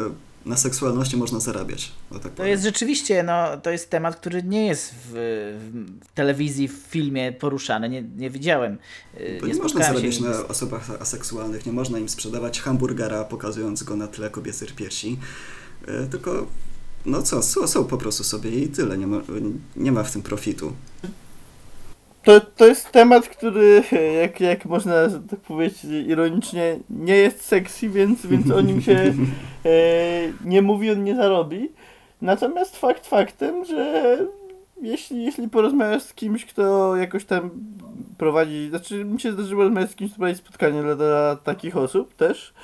[0.46, 1.92] na seksualności można zarabiać.
[2.12, 2.50] Tak to powiem.
[2.50, 5.12] jest rzeczywiście, no, to jest temat, który nie jest w,
[6.04, 7.88] w telewizji, w filmie poruszany.
[7.88, 8.78] Nie, nie widziałem.
[9.40, 13.96] Bo nie, nie można zarabiać na osobach aseksualnych, nie można im sprzedawać hamburgera, pokazując go
[13.96, 15.18] na tle kobiecych piersi.
[16.11, 16.46] Tylko,
[17.06, 18.98] no co, są, są po prostu sobie i tyle.
[18.98, 19.20] Nie ma,
[19.76, 20.72] nie ma w tym profitu.
[22.27, 23.83] To, to jest temat, który,
[24.23, 24.95] jak, jak można
[25.31, 28.93] tak powiedzieć ironicznie, nie jest sexy, więc, więc o nim się
[29.65, 29.73] e,
[30.45, 31.71] nie mówi, on nie zarobi.
[32.23, 34.19] Natomiast fakt faktem, że
[34.83, 37.51] jeśli, jeśli porozmawiasz z kimś, kto jakoś tam
[38.19, 42.15] prowadzi, znaczy mi się zdarzyło rozmawiać z kimś, kto prowadzi spotkanie dla, dla takich osób
[42.15, 42.55] też,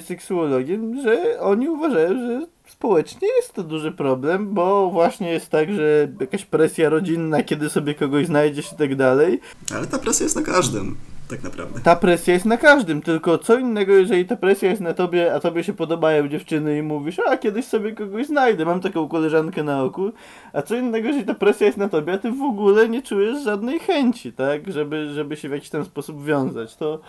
[0.00, 6.08] seksuologiem, że oni uważają, że społecznie jest to duży problem, bo właśnie jest tak, że
[6.20, 9.40] jakaś presja rodzinna, kiedy sobie kogoś znajdziesz i tak dalej.
[9.76, 10.96] Ale ta presja jest na każdym,
[11.28, 11.80] tak naprawdę.
[11.80, 15.40] Ta presja jest na każdym, tylko co innego, jeżeli ta presja jest na tobie, a
[15.40, 19.82] tobie się podobają dziewczyny i mówisz, a kiedyś sobie kogoś znajdę, mam taką koleżankę na
[19.82, 20.12] oku,
[20.52, 23.44] a co innego, jeżeli ta presja jest na tobie, a ty w ogóle nie czujesz
[23.44, 26.76] żadnej chęci, tak, żeby, żeby się w jakiś ten sposób wiązać.
[26.76, 27.00] To,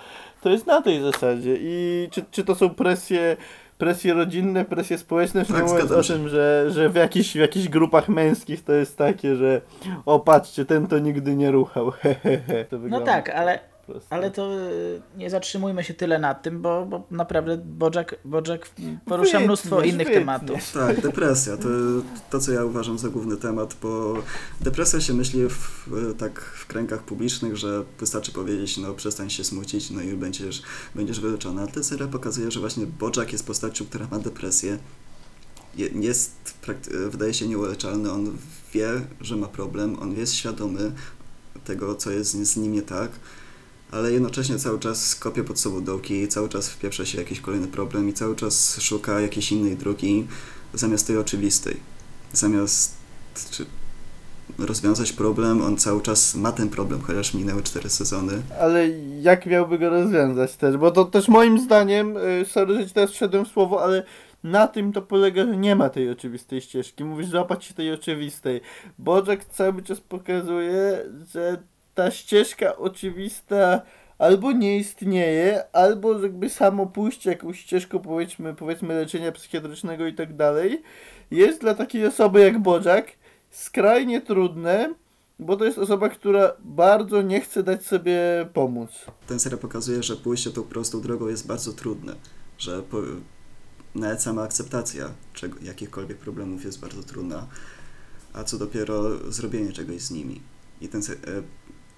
[0.45, 1.55] to jest na tej zasadzie.
[1.59, 3.37] I czy, czy to są presje
[3.77, 8.09] presje rodzinne, presje społeczne, tak, mówiąc o tym, że, że w, jakichś, w jakichś grupach
[8.09, 9.61] męskich to jest takie, że
[10.05, 12.65] o patrzcie, ten to nigdy nie ruchał, hehehe.
[12.71, 13.59] no tak, ale
[14.09, 18.69] ale to y, nie zatrzymujmy się tyle nad tym, bo, bo naprawdę Bojack, Bojack
[19.05, 20.13] porusza wytnie, mnóstwo innych wytnie.
[20.13, 20.71] tematów.
[20.71, 21.67] Tak, depresja to,
[22.29, 24.13] to, co ja uważam za główny temat, bo
[24.61, 29.91] depresja się myśli w, tak w kręgach publicznych, że wystarczy powiedzieć, no przestań się smucić,
[29.91, 30.61] no i będziesz,
[30.95, 31.61] będziesz wyleczony.
[31.61, 34.77] A ten serial pokazuje, że właśnie Bojack jest postacią, która ma depresję,
[35.95, 36.57] jest,
[37.09, 38.37] wydaje się nieuleczalny, on
[38.73, 38.89] wie,
[39.21, 40.91] że ma problem, on jest świadomy
[41.65, 43.11] tego, co jest z nim nie tak,
[43.91, 48.09] ale jednocześnie cały czas kopie pod sobą dołki, cały czas wpieprza się jakiś kolejny problem
[48.09, 50.27] i cały czas szuka jakiejś innej drogi
[50.73, 51.77] zamiast tej oczywistej.
[52.33, 52.95] zamiast
[54.57, 58.41] rozwiązać problem, on cały czas ma ten problem, chociaż minęły cztery sezony.
[58.59, 58.89] Ale
[59.21, 60.77] jak miałby go rozwiązać też?
[60.77, 64.03] Bo to też moim zdaniem, y, sorry, że teraz wszedłem w słowo, ale
[64.43, 67.03] na tym to polega, że nie ma tej oczywistej ścieżki.
[67.03, 68.61] Mówisz złapać się tej oczywistej.
[68.99, 71.57] Bożek cały czas pokazuje, że
[71.95, 73.81] ta ścieżka oczywista
[74.17, 80.35] albo nie istnieje, albo jakby samo pójście jakąś ścieżką powiedzmy, powiedzmy leczenia psychiatrycznego i tak
[80.35, 80.81] dalej,
[81.31, 83.07] jest dla takiej osoby jak Bożak
[83.51, 84.93] skrajnie trudne,
[85.39, 88.19] bo to jest osoba, która bardzo nie chce dać sobie
[88.53, 88.91] pomóc.
[89.27, 92.15] Ten serial pokazuje, że pójście tą prostą drogą jest bardzo trudne,
[92.57, 92.97] że po,
[93.95, 97.47] nawet sama akceptacja czego, jakichkolwiek problemów jest bardzo trudna,
[98.33, 100.41] a co dopiero zrobienie czegoś z nimi.
[100.81, 101.05] I, ten, e,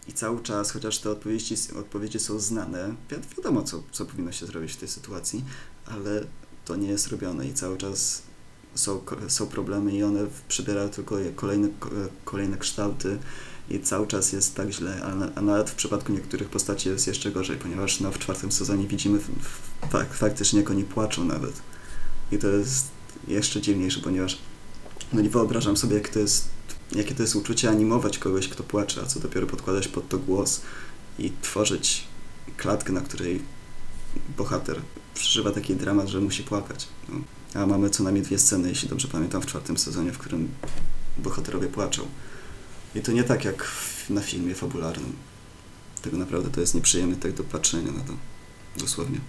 [0.07, 4.45] i cały czas, chociaż te odpowiedzi, odpowiedzi są znane, wi- wiadomo, co, co powinno się
[4.45, 5.43] zrobić w tej sytuacji,
[5.85, 6.23] ale
[6.65, 8.21] to nie jest robione i cały czas
[8.75, 11.89] są, są problemy i one przybierają tylko kolejne, ko-
[12.25, 13.17] kolejne kształty
[13.69, 17.07] i cały czas jest tak źle, a, na, a nawet w przypadku niektórych postaci jest
[17.07, 19.19] jeszcze gorzej, ponieważ no, w czwartym sezonie widzimy
[19.91, 21.53] fak, faktycznie, jak oni płaczą nawet.
[22.31, 22.85] I to jest
[23.27, 24.37] jeszcze dziwniejsze, ponieważ
[25.13, 26.47] no nie wyobrażam sobie, jak to jest,
[26.95, 30.61] jakie to jest uczucie animować kogoś, kto płacze, a co dopiero podkładać pod to głos
[31.19, 32.03] i tworzyć
[32.57, 33.41] klatkę, na której
[34.37, 34.81] bohater
[35.13, 36.87] przeżywa taki dramat, że musi płakać.
[37.09, 37.15] No.
[37.61, 40.49] A mamy co najmniej dwie sceny, jeśli dobrze pamiętam, w czwartym sezonie, w którym
[41.17, 42.07] bohaterowie płaczą.
[42.95, 43.71] I to nie tak jak
[44.09, 45.13] na filmie fabularnym.
[46.01, 48.13] Tego naprawdę to jest nieprzyjemne tak do patrzenia na to.
[48.77, 49.19] Dosłownie.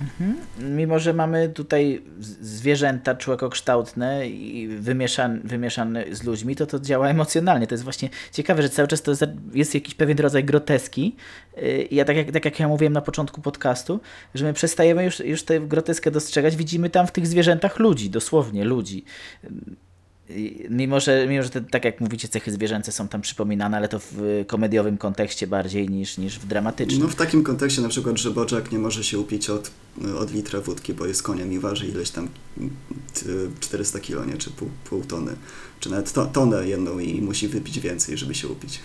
[0.00, 0.36] Mhm.
[0.76, 2.02] Mimo, że mamy tutaj
[2.40, 7.66] zwierzęta człowiekokształtne i wymieszane, wymieszane z ludźmi, to to działa emocjonalnie.
[7.66, 9.12] To jest właśnie ciekawe, że cały czas to
[9.54, 11.16] jest, jakiś pewien rodzaj groteski.
[11.90, 14.00] I ja tak jak, tak jak ja mówiłem na początku podcastu,
[14.34, 18.64] że my przestajemy już, już tę groteskę dostrzegać, widzimy tam w tych zwierzętach ludzi, dosłownie
[18.64, 19.04] ludzi.
[20.70, 23.98] Mimo, że, mimo, że te, tak jak mówicie, cechy zwierzęce są tam przypominane, ale to
[23.98, 27.02] w komediowym kontekście bardziej niż, niż w dramatycznym.
[27.02, 29.70] No w takim kontekście na przykład, że Bojack nie może się upić od,
[30.18, 32.28] od litra wódki, bo jest koniem i waży ileś tam
[33.14, 33.26] t-
[33.60, 34.36] 400 kilo, nie?
[34.36, 35.32] Czy pół, pół tony.
[35.80, 38.80] Czy nawet to, tonę jedną i musi wypić więcej, żeby się upić.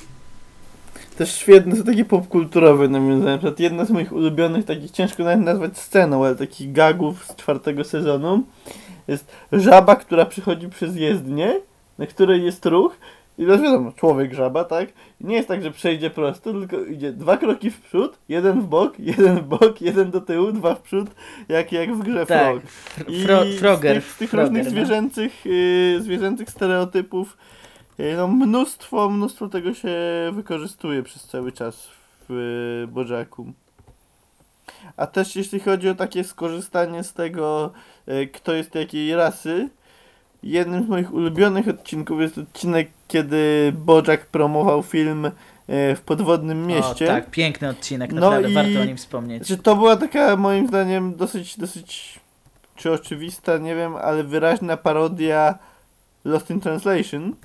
[1.17, 3.31] Też świetne są takie popkulturowe nawiązania.
[3.31, 7.35] Na przykład jedna z moich ulubionych, takich ciężko nawet nazwać sceną, ale takich gagów z
[7.35, 8.43] czwartego sezonu
[9.09, 11.53] jest żaba, która przychodzi przez jezdnię,
[11.97, 12.97] na której jest ruch
[13.37, 14.89] i no wiadomo, człowiek żaba, tak?
[15.21, 18.65] I nie jest tak, że przejdzie prosto, tylko idzie dwa kroki w przód, jeden w
[18.67, 21.09] bok, jeden w bok, jeden do tyłu, dwa w przód,
[21.49, 22.63] jak, jak w grze Tak, Frog.
[23.07, 23.95] Fro- Fro- z Frogger.
[23.95, 24.71] tych, z tych Frogger, różnych no.
[24.71, 27.37] zwierzęcych, yy, zwierzęcych stereotypów
[27.97, 29.89] yy, no mnóstwo, mnóstwo tego się
[30.33, 31.89] wykorzystuje przez cały czas
[32.29, 32.33] w
[32.81, 33.53] yy, Bojacku.
[34.99, 37.71] A też jeśli chodzi o takie skorzystanie z tego,
[38.07, 39.69] yy, kto jest jakiej rasy,
[40.43, 45.23] jednym z moich ulubionych odcinków jest odcinek, kiedy Bojack promował film
[45.67, 47.05] yy, w podwodnym mieście.
[47.05, 49.47] O, tak, piękny odcinek, No naprawdę i- warto o nim wspomnieć.
[49.47, 52.19] Znaczy, to była taka moim zdaniem dosyć, dosyć
[52.75, 55.59] czy oczywista, nie wiem, ale wyraźna parodia
[56.25, 57.35] Lost in Translation.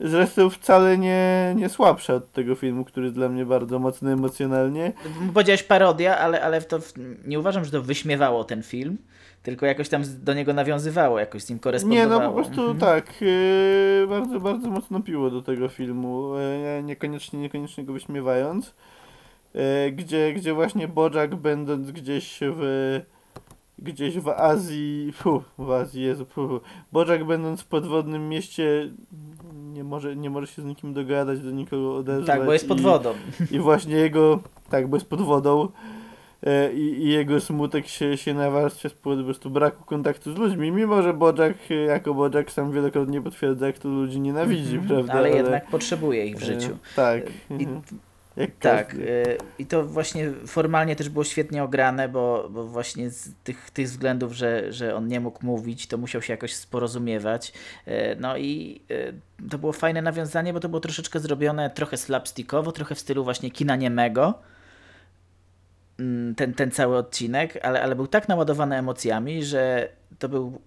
[0.00, 4.92] Zresztą wcale nie, nie słabsza od tego filmu, który jest dla mnie bardzo mocny emocjonalnie.
[5.34, 6.78] Powiedziałeś parodia, ale, ale to
[7.26, 8.98] nie uważam, że to wyśmiewało ten film,
[9.42, 12.20] tylko jakoś tam do niego nawiązywało, jakoś z nim Nie, korespondowało.
[12.22, 12.78] no po prostu Mhm.
[12.78, 16.32] tak, yy, bardzo, bardzo mocno piło do tego filmu,
[16.76, 18.74] yy, niekoniecznie, niekoniecznie go wyśmiewając.
[19.54, 23.00] Yy, gdzie, gdzie właśnie Bojack będąc gdzieś w
[23.82, 26.60] gdzieś w Azji, fu, w Azji, Jezu, fu,
[26.92, 28.88] Bojack będąc w podwodnym mieście
[29.80, 32.26] nie może, nie może się z nikim dogadać, do nikogo odezwać.
[32.26, 33.14] Tak, bo jest pod i- wodą.
[33.50, 34.40] I właśnie jego,
[34.70, 35.68] tak, bo jest pod wodą
[36.46, 40.36] e, i, i jego smutek się, się nawarstwia z powodu po prostu braku kontaktu z
[40.36, 45.12] ludźmi, mimo że Bojack jako Bojack sam wielokrotnie potwierdza, jak to ludzi nienawidzi, Mhm, prawda?
[45.12, 46.72] Ale jednak potrzebuje ich w życiu.
[46.72, 47.22] E, tak.
[47.50, 47.80] I, mhm.
[48.36, 49.36] Jak tak, każdy.
[49.58, 54.32] i to właśnie formalnie też było świetnie ograne, bo, bo właśnie z tych, tych względów,
[54.32, 57.52] że, że on nie mógł mówić, to musiał się jakoś porozumiewać.
[57.88, 62.72] Y, No i y, to było fajne nawiązanie, bo to było troszeczkę zrobione trochę slapstickowo,
[62.72, 64.34] trochę w stylu właśnie kina niemego.
[65.98, 69.88] Mm, Ten, ten cały odcinek, ale, ale był tak naładowany emocjami, że
[70.18, 70.60] to był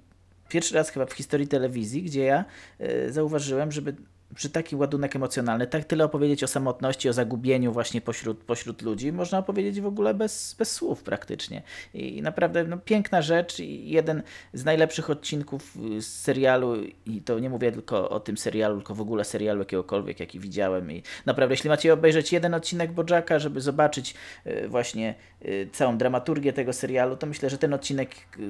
[0.50, 2.46] pierwszy raz chyba w historii telewizji, gdzie ja
[2.82, 3.96] y, zauważyłem, żeby
[4.36, 9.12] przy taki ładunek emocjonalny, tak tyle opowiedzieć o samotności, o zagubieniu właśnie pośród, pośród ludzi,
[9.12, 11.62] można opowiedzieć w ogóle bez, bez słów praktycznie.
[11.94, 17.40] I naprawdę no, piękna rzecz i jeden z najlepszych odcinków y, z serialu i to
[17.40, 21.54] nie mówię tylko o tym serialu, tylko w ogóle serialu jakiegokolwiek, jaki widziałem i naprawdę
[21.54, 24.16] jeśli macie obejrzeć jeden odcinek Bojacka, żeby zobaczyć
[24.48, 25.16] y, właśnie
[25.46, 28.10] y, całą dramaturgię tego serialu, to myślę, że ten odcinek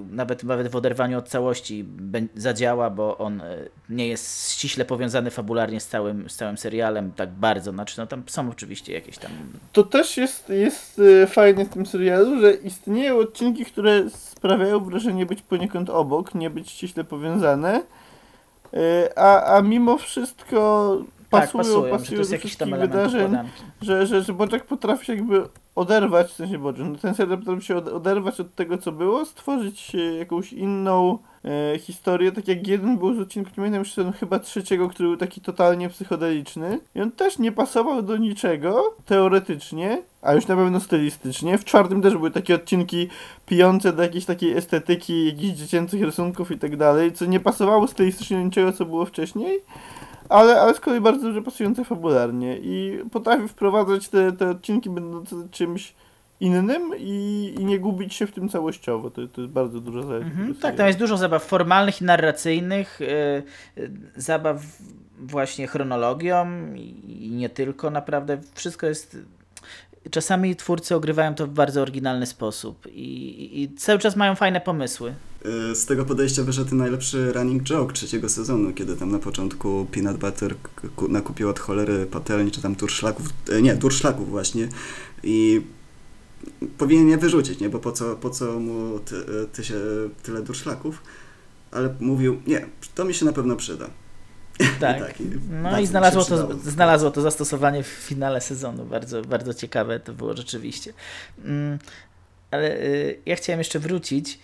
[0.10, 1.86] nawet, nawet w oderwaniu od całości
[2.36, 3.42] zadziała, bo on
[3.90, 7.72] nie jest ściśle powiązany fabularnie z całym, z całym serialem tak bardzo.
[7.72, 9.32] Znaczy, no tam są oczywiście jakieś tam.
[9.72, 15.26] To też jest, jest e, fajne w tym serialu, że istnieją odcinki, które sprawiają wrażenie
[15.26, 17.82] być poniekąd obok, nie być ściśle powiązane,
[18.74, 20.98] e, a, a mimo wszystko
[21.30, 23.38] tak, pasują, pasują, że to pasują jest do jakiś tam wydarzeń,
[23.82, 25.44] że, że, że Bojack potrafi się jakby
[25.76, 29.26] oderwać, w sensie Bojack, no ten serial potrafi się od- oderwać od tego, co było,
[29.26, 33.94] stworzyć e, jakąś inną e, historię, tak jak jeden był z odcinków, nie pamiętam już
[33.94, 38.94] ten chyba trzeciego, który był taki totalnie psychodeliczny i on też nie pasował do niczego,
[39.06, 41.58] teoretycznie, a już na pewno stylistycznie.
[41.58, 43.08] W czwartym też były takie odcinki
[43.46, 48.38] pijące do jakiejś takiej estetyki, jakichś dziecięcych rysunków i tak dalej, co nie pasowało stylistycznie
[48.38, 49.60] do niczego, co było wcześniej,
[50.30, 55.36] ale, ale z kolei bardzo dobrze pasujące fabularnie i potrafi wprowadzać te, te odcinki będące
[55.52, 55.94] czymś
[56.44, 59.10] innym i, i nie gubić się w tym całościowo.
[59.10, 60.24] To, to jest bardzo dużo zalet.
[60.24, 63.06] Mhm, tak, tam jest dużo zabaw formalnych i narracyjnych, y,
[63.78, 64.62] y, zabaw
[65.20, 69.18] właśnie chronologią i, nie tylko, naprawdę wszystko jest...
[70.12, 75.14] Czasami twórcy ogrywają to w bardzo oryginalny sposób i, i cały czas mają fajne pomysły.
[75.72, 80.18] Y, Z tego podejścia wyszedł najlepszy running joke trzeciego sezonu, kiedy tam na początku Peanut
[80.18, 80.56] Butter
[81.10, 84.68] nakupił od cholery patelni, czy tam turszlaków, e, nie, turszlaków właśnie
[85.24, 85.62] i
[86.78, 89.16] powinien je wyrzucić, nie, bo po co, po co mu ty,
[89.54, 89.76] ty się,
[90.24, 91.04] tyle durszlaków,
[91.72, 93.90] ale mówił, nie, to mi się na pewno przyda.
[94.80, 95.00] Tak.
[95.00, 98.86] tak, i No i znalazło to, znalazło to zastosowanie w finale sezonu.
[98.86, 100.94] Bardzo, bardzo ciekawe to było rzeczywiście.
[101.46, 101.80] Mm,
[102.52, 104.40] Ale y, ja chciałem jeszcze wrócić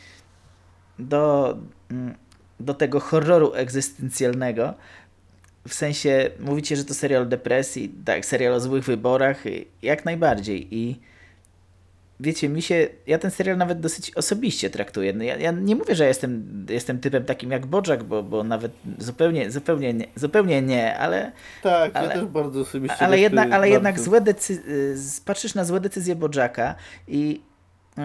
[0.99, 1.57] do,
[1.91, 2.15] mm,
[2.59, 4.73] do tego horroru egzystencjalnego.
[5.67, 10.75] W sensie, mówicie, że to serial depresji, tak, serial o złych wyborach, y, jak najbardziej.
[10.75, 10.99] I
[12.19, 15.13] wiecie, mi się, ja ten serial nawet dosyć osobiście traktuję.
[15.13, 18.71] No ja, ja nie mówię, że jestem, jestem typem takim jak Bojack, bo, bo nawet
[18.97, 21.32] zupełnie, zupełnie, nie, zupełnie nie, ale,
[21.63, 23.73] Tak, ale- ja też bardzo osobiście ale, jednak, ale bardzo.
[23.73, 24.62] jednak złe decy-
[24.95, 26.75] z- patrzysz na złe decyzje Bojacka
[27.08, 27.41] i
[27.97, 28.01] y,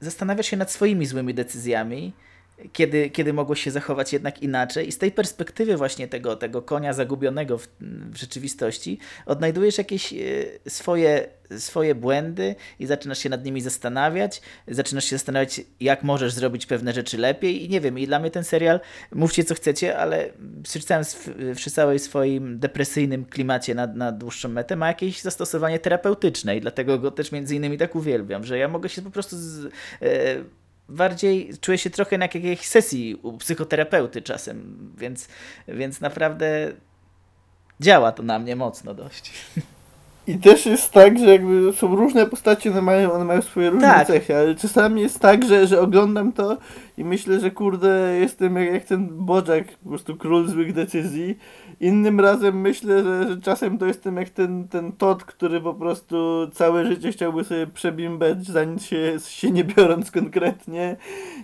[0.00, 2.12] zastanawiasz się nad swoimi złymi decyzjami,
[2.72, 4.88] kiedy, kiedy mogło się zachować jednak inaczej.
[4.88, 10.60] I z tej perspektywy właśnie tego, tego konia zagubionego w, w rzeczywistości odnajdujesz jakieś y,
[10.68, 14.42] swoje, swoje błędy i zaczynasz się nad nimi zastanawiać.
[14.68, 17.64] Zaczynasz się zastanawiać, jak możesz zrobić pewne rzeczy lepiej.
[17.64, 18.80] I nie wiem, i dla mnie ten serial,
[19.12, 20.28] mówcie co chcecie, ale
[20.62, 21.04] przy całym,
[21.54, 26.98] przy całej swoim depresyjnym klimacie na, na dłuższą metę ma jakieś zastosowanie terapeutyczne i dlatego
[26.98, 29.64] go też między innymi tak uwielbiam, że ja mogę się po prostu z,
[30.02, 35.28] e, bardziej czuję się trochę na jakiejś sesji u psychoterapeuty czasem, więc,
[35.68, 36.72] więc naprawdę
[37.80, 39.32] działa to na mnie mocno dość.
[40.26, 43.88] I też jest tak, że jakby są różne postacie, one mają, one mają swoje różne
[43.88, 44.06] Tak.
[44.06, 46.56] cechy, ale czasami jest tak, że, że oglądam to
[46.98, 51.38] i myślę, że kurde, jestem jak, jak ten Bojack, po prostu król złych decyzji.
[51.80, 56.48] Innym razem myślę, że, że czasem to jestem jak ten, ten Todd, który po prostu
[56.52, 60.96] całe życie chciałby sobie przebimbać, za nic się, się nie biorąc konkretnie.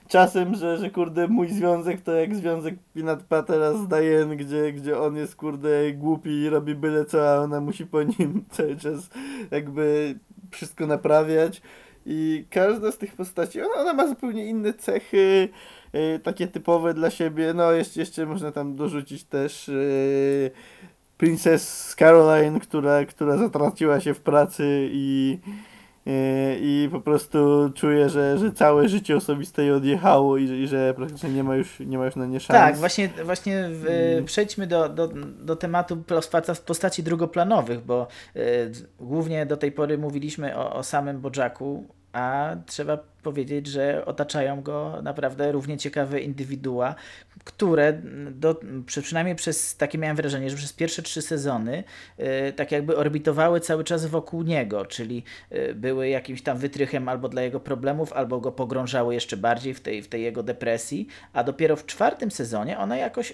[0.09, 5.01] Czasem, że, że kurde, mój związek to jak związek Peanut Buttera z Diane, gdzie, gdzie
[5.01, 9.11] on jest kurde głupi i robi byle co, a ona musi po nim cały czas
[9.51, 10.15] jakby
[10.51, 11.63] wszystko naprawiać.
[12.11, 15.49] I każda z tych postaci, ona, ona ma zupełnie inne cechy,
[15.95, 17.55] y, takie typowe dla siebie.
[17.55, 20.51] No, jeszcze, jeszcze można tam dorzucić też y,
[21.17, 25.39] Princess Caroline, która, która zatraciła się w pracy i,
[26.07, 26.11] y,
[26.61, 27.39] i po prostu
[27.75, 31.57] czuje, że, że całe życie osobiste jej odjechało i, że- i że praktycznie nie ma
[31.57, 32.61] już, nie ma już na nie szans.
[32.61, 35.09] Tak, właśnie, właśnie w, przejdźmy do, do,
[35.41, 38.41] do tematu posta- postaci drugoplanowych, bo y,
[39.01, 45.03] głównie do tej pory mówiliśmy o, o samym Bojacku, a trzeba powiedzieć, że otaczają go
[45.03, 46.95] naprawdę równie ciekawe indywidua,
[47.45, 47.93] które
[48.31, 51.85] do, przy, przynajmniej przez takie miałem wrażenie, że przez pierwsze trzy sezony
[52.49, 57.29] y, tak jakby orbitowały cały czas wokół niego, czyli y, były jakimś tam wytrychem albo
[57.29, 61.45] dla jego problemów, albo go pogrążały jeszcze bardziej w tej, w tej jego depresji, a
[61.45, 63.33] dopiero w czwartym sezonie one jakoś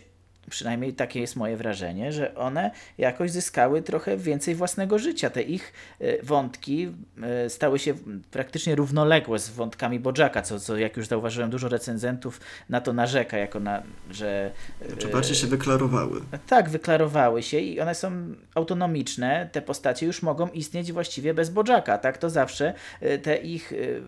[0.51, 5.31] przynajmniej takie jest moje wrażenie, że one jakoś zyskały trochę więcej własnego życia.
[5.31, 6.93] Te ich e, wątki
[7.23, 7.95] e, stały się
[8.31, 13.37] praktycznie równoległe z wątkami Bożaka, co, co jak już zauważyłem, dużo recenzentów na to narzeka,
[13.39, 14.51] jako na, że...
[14.93, 16.21] e, Czy bardziej się wyklarowały?
[16.47, 18.13] tak, wyklarowały się i one są
[18.55, 19.49] autonomiczne.
[19.53, 21.99] Te postacie już mogą istnieć właściwie bez Bożaka.
[21.99, 22.75] Tak to zawsze
[23.23, 24.03] te ich y,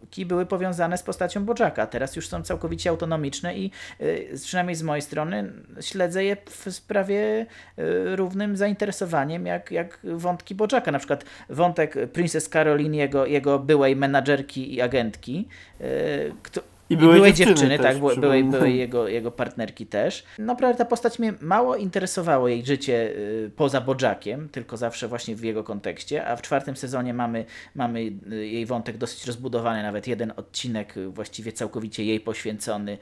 [0.00, 1.86] wątki były powiązane z postacią Bożaka.
[1.86, 3.70] Teraz już są całkowicie autonomiczne i
[4.00, 7.46] y, przynajmniej z mojej strony śledzę je w sprawie
[7.78, 10.92] y, równym zainteresowaniem jak, jak wątki Bożaka.
[10.92, 15.48] Na przykład wątek Princess Caroline, jego, jego byłej menadżerki i agentki,
[15.80, 18.50] y, kto, I i byłej byłej, dziewczyny tak, byłej, przypomnę.
[18.58, 20.24] byłej jego, jego partnerki też.
[20.38, 25.44] Naprawdę ta postać mnie mało interesowało, jej życie y, poza Bojakiem, tylko zawsze właśnie w
[25.44, 28.00] jego kontekście, a w czwartym sezonie mamy, mamy
[28.32, 32.98] y, jej wątek dosyć rozbudowany, nawet jeden odcinek y, właściwie całkowicie jej poświęcony,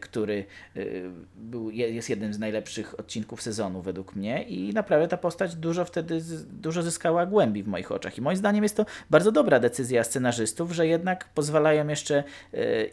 [0.00, 0.44] który
[1.36, 5.84] był, je- jest jednym z najlepszych odcinków sezonu według mnie i naprawdę ta postać dużo
[5.84, 6.20] wtedy
[6.52, 10.72] dużo zyskała głębi w moich oczach i moim zdaniem jest to bardzo dobra decyzja scenarzystów,
[10.72, 12.24] że jednak pozwalają jeszcze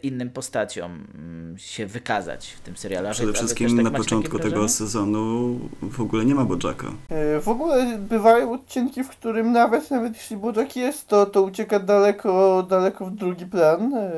[0.02, 3.10] innym postaciom mm, się wykazać w tym serialu.
[3.10, 6.86] Przede wszystkim tak na początku tego sezonu w ogóle nie ma Bojacka.
[7.08, 11.78] E, W ogóle bywają odcinki, w którym nawet, nawet jeśli Bojack jest, to, to ucieka
[11.78, 13.94] daleko, daleko w drugi plan.
[13.94, 14.10] E,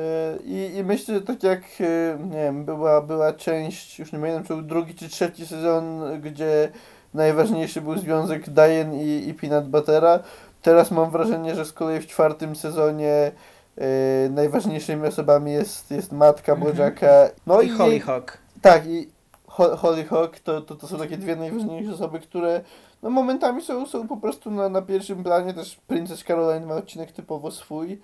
[0.45, 4.43] I, I myślę, że tak jak, e, nie wiem, była, była część, już nie pamiętam,
[4.43, 6.71] czy był drugi czy trzeci sezon, gdzie
[7.13, 10.19] najważniejszy był związek Diane i, i Peanut Buttera.
[10.61, 13.31] Teraz mam wrażenie, że z kolei w czwartym sezonie
[13.77, 16.55] e, najważniejszymi osobami jest, jest matka.
[16.55, 17.07] Bojacka.
[17.47, 18.37] No I jej- Hollyhock.
[18.61, 19.09] tak, i
[19.47, 22.61] Ho- Hollyhock to, to, to są takie dwie najważniejsze osoby, które
[23.03, 27.11] no momentami są, są po prostu na, na pierwszym planie, też Princess Caroline ma odcinek
[27.11, 28.01] typowo swój,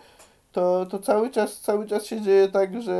[0.51, 2.93] to, to cały czas cały czas się dzieje tak, że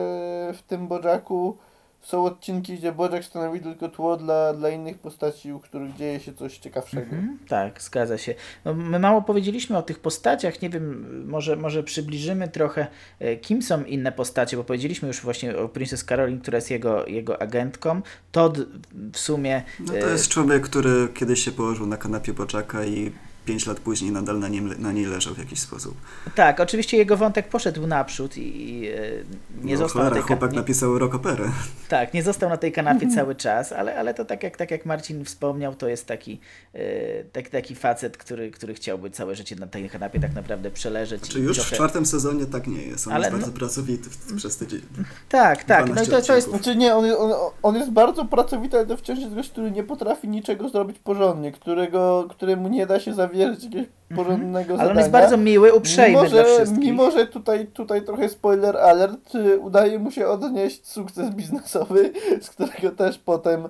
[0.53, 1.57] w tym Bojacku
[2.02, 6.34] są odcinki, gdzie Bojack stanowi tylko tło dla, dla innych postaci, u których dzieje się
[6.34, 7.04] coś ciekawszego.
[7.04, 8.36] Mhm, tak, zgadza się.
[8.66, 12.88] No, my mało powiedzieliśmy o tych postaciach, nie wiem, może, może przybliżymy trochę,
[13.20, 17.06] e, kim są inne postacie, bo powiedzieliśmy już właśnie o Princess Caroline, która jest jego,
[17.06, 18.02] jego agentką.
[18.32, 18.58] Todd
[19.14, 19.64] w sumie...
[19.80, 23.12] No to jest człowiek, który kiedyś się położył na kanapie Bojacka i
[23.48, 25.98] pięć lat później nadal na, nim, na niej leżał w jakiś sposób.
[26.36, 28.41] Tak, oczywiście jego wątek poszedł naprzód i,
[28.72, 28.93] i e,
[29.64, 30.58] nie no, został na cholera, tej chłopak kanapie.
[30.58, 31.50] napisał rockoperę.
[31.89, 33.16] Tak, nie został na tej kanapie Mhm.
[33.16, 36.39] cały czas, ale, ale to tak jak, tak jak Marcin wspomniał, to jest taki,
[36.74, 41.22] e, taki, taki facet, który, który chciałby całe życie na tej kanapie tak naprawdę przeleżeć.
[41.26, 43.08] Znaczy i już w trochę- czwartym sezonie tak nie jest.
[43.08, 44.66] On Ale jest no- bardzo pracowity w, przez te
[45.30, 45.80] Tak, tak.
[45.86, 46.50] No i 12 to, to jest.
[46.50, 47.32] Znaczy nie, on, on,
[47.64, 51.52] on jest bardzo pracowity, ale to wciąż jest gość, który nie potrafi niczego zrobić porządnie,
[51.52, 54.92] którego, któremu nie da się zawierzyć jakiegoś porządnego Ale zadania.
[54.92, 56.84] on jest bardzo miły, uprzejmy mimo, dla że, wszystkich.
[56.84, 62.12] mimo, że tutaj, tutaj trochę spoiler alert, y, udaje mu się odnieść sukces biznesowy,
[62.42, 63.68] z którego też potem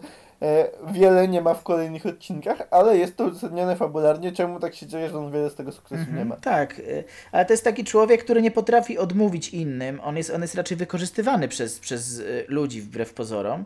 [0.94, 5.10] wiele nie ma w kolejnych odcinkach, ale jest to uzasadnione fabularnie, czemu tak się dzieje,
[5.10, 6.36] że on wiele z tego sukcesu nie Mhm, ma.
[6.36, 10.00] Tak, y, ale to jest taki człowiek, który nie potrafi odmówić innym.
[10.04, 13.66] On jest, on jest raczej wykorzystywany przez, przez y, ludzi wbrew pozorom.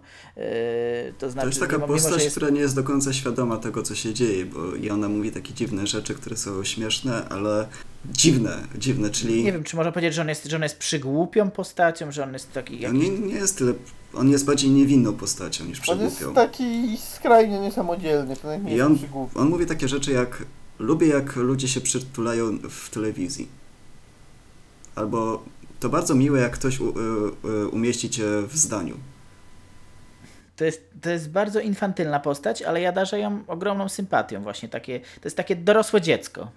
[1.18, 2.36] To znaczy, To jest taka mimo, mimo, postać, że jest...
[2.36, 5.54] która nie jest do końca świadoma tego, co się dzieje, bo i ona mówi takie
[5.54, 7.68] dziwne rzeczy, które są śmieszne, ale
[8.06, 11.52] dziwne, dziwne, czyli Nie wiem, czy można powiedzieć, że on jest, że on jest przygłupią
[11.52, 13.10] postacią, że on jest taki on jakiś...
[13.10, 13.74] nie, nie jest tyle,
[14.14, 16.36] on jest bardziej niewinną postacią niż On jest przegłupią.
[16.36, 18.98] taki skrajnie niesamodzielny, to najmniej I on,
[19.36, 20.44] on mówi takie rzeczy jak
[20.80, 23.48] lubię jak ludzie się przytulają w telewizji.
[24.96, 25.44] Albo
[25.80, 26.94] to bardzo miłe jak ktoś u, y,
[27.46, 28.98] y, umieści cię w zdaniu.
[30.56, 34.44] To jest, to jest bardzo infantylna postać, ale ja darzę ją ogromną sympatią.
[34.44, 36.52] Właśnie takie, to jest takie dorosłe dziecko.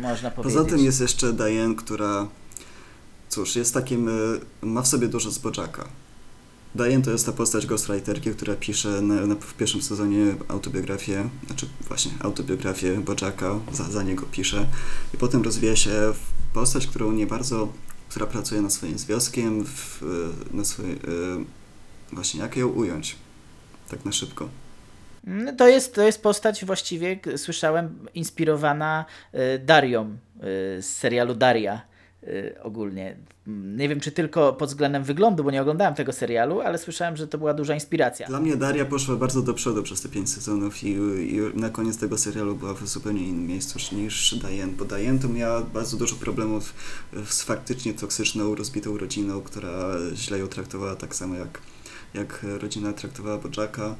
[0.00, 0.56] Można powiedzieć.
[0.58, 2.28] Poza tym jest jeszcze Diane, która
[3.34, 5.88] cóż, jest takim, y, ma w sobie dużo z Bojacka.
[6.74, 11.66] Diane to jest ta postać ghostwriterki, która pisze na, na, w pierwszym sezonie autobiografię, znaczy
[11.88, 14.66] właśnie autobiografię Bojacka, za, za niego pisze
[15.14, 17.72] i potem rozwija się w postać, którą nie bardzo,
[18.08, 20.02] która pracuje nad swoim związkiem, w,
[20.52, 20.98] y, na swoje, y,
[22.12, 23.16] właśnie jak ją ująć,
[23.88, 24.48] tak na szybko.
[25.26, 29.04] Mm, To jest, to jest postać właściwie, słyszałem, inspirowana
[29.64, 30.16] Darią
[30.80, 31.93] z serialu Daria
[32.62, 33.16] ogólnie.
[33.46, 37.16] Mm, Nie wiem, czy tylko pod względem wyglądu, bo nie oglądałem tego serialu, ale słyszałem,
[37.16, 38.26] że to była duża inspiracja.
[38.26, 40.88] Dla mnie Daria poszła bardzo do przodu przez te pięć sezonów i,
[41.34, 45.28] i na koniec tego serialu była w zupełnie innym miejscu niż Diane, bo Diane to
[45.28, 46.74] miała bardzo dużo problemów
[47.26, 49.70] z faktycznie toksyczną, rozbitą rodziną, która
[50.14, 51.60] źle ją traktowała tak samo jak,
[52.14, 53.96] jak rodzina traktowała Bojacka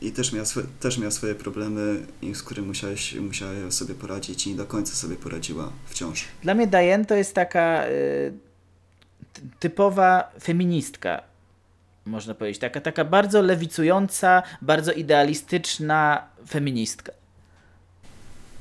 [0.00, 4.50] i też miała, swe, też miała swoje problemy, z którymi musiałeś, musiała sobie poradzić i
[4.50, 6.24] nie do końca sobie poradziła wciąż.
[6.42, 8.32] Dla mnie Diane to jest taka y,
[9.32, 11.22] ty- typowa feministka.
[12.06, 12.60] można powiedzieć.
[12.60, 17.12] Taka, taka bardzo lewicująca, bardzo idealistyczna feministka.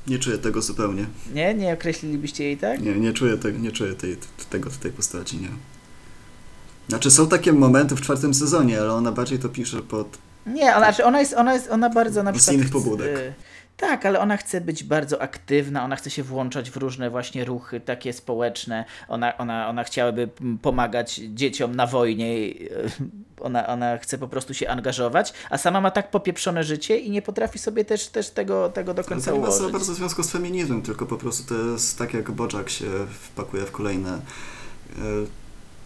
[0.08, 1.06] Nie czuję tego zupełnie.
[1.34, 1.54] Nie?
[1.54, 2.82] Nie określilibyście jej tak?
[2.82, 4.18] Nie, nie czuję, te, nie czuję tej,
[4.50, 5.50] tego w tej postaci, nie.
[6.90, 10.18] Znaczy są takie momenty w czwartym sezonie, ale ona bardziej to pisze pod...
[10.46, 12.56] Nie, ona, znaczy ona jest, ona jest, ona bardzo na Z przykład...
[12.56, 13.18] innych chce- pobudek.
[13.78, 17.80] tak, ale ona chce być bardzo aktywna, ona chce się włączać w różne właśnie ruchy
[17.80, 20.30] takie społeczne, ona, ona, ona chciałaby
[20.62, 22.44] pomagać dzieciom na wojnie, e,
[23.42, 27.22] ona, ona chce po prostu się angażować, a sama ma tak popieprzone życie i nie
[27.22, 29.74] potrafi sobie też, też tego, tego do końca to nie ma za ułożyć.
[29.74, 32.86] bardzo związku z feminizmem, tylko po prostu to jest tak jak Bojack się
[33.22, 34.20] wpakuje w kolejne...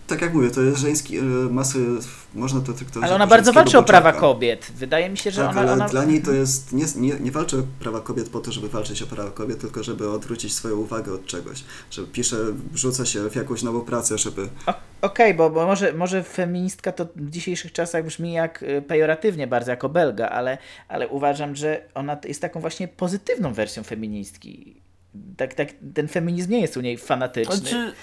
[0.06, 1.80] e, tak jak mówię, to jest żeński, e, masy,
[2.36, 4.72] można to traktować Ale ona bardzo walczy o prawa kobiet.
[4.76, 5.62] Wydaje mi się, że Tak, ona...
[5.62, 5.90] ale ona...
[5.90, 9.02] dla niej to jest, nie, nie, nie walczy o prawa kobiet po to, żeby walczyć
[9.02, 11.64] o prawa kobiet, tylko żeby odwrócić swoją uwagę od czegoś.
[11.92, 12.38] Że pisze,
[12.72, 14.50] wrzuca się w jakąś nową pracę, żeby...
[15.02, 19.72] Okej, bo, bo może, może feministka to w dzisiejszych czasach brzmi jak y, pejoratywnie bardzo,
[19.72, 24.76] jako belga, ale, ale uważam, że ona jest taką właśnie pozytywną wersją feministki.
[25.38, 27.56] Tak, tak, ten feminizm nie jest u niej fanatyczny.
[27.56, 27.94] Znaczy,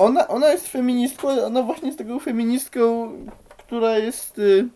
[0.00, 3.12] ona, ona jest feministką, ale ona właśnie jest taką feministką,
[3.58, 4.68] która jest y,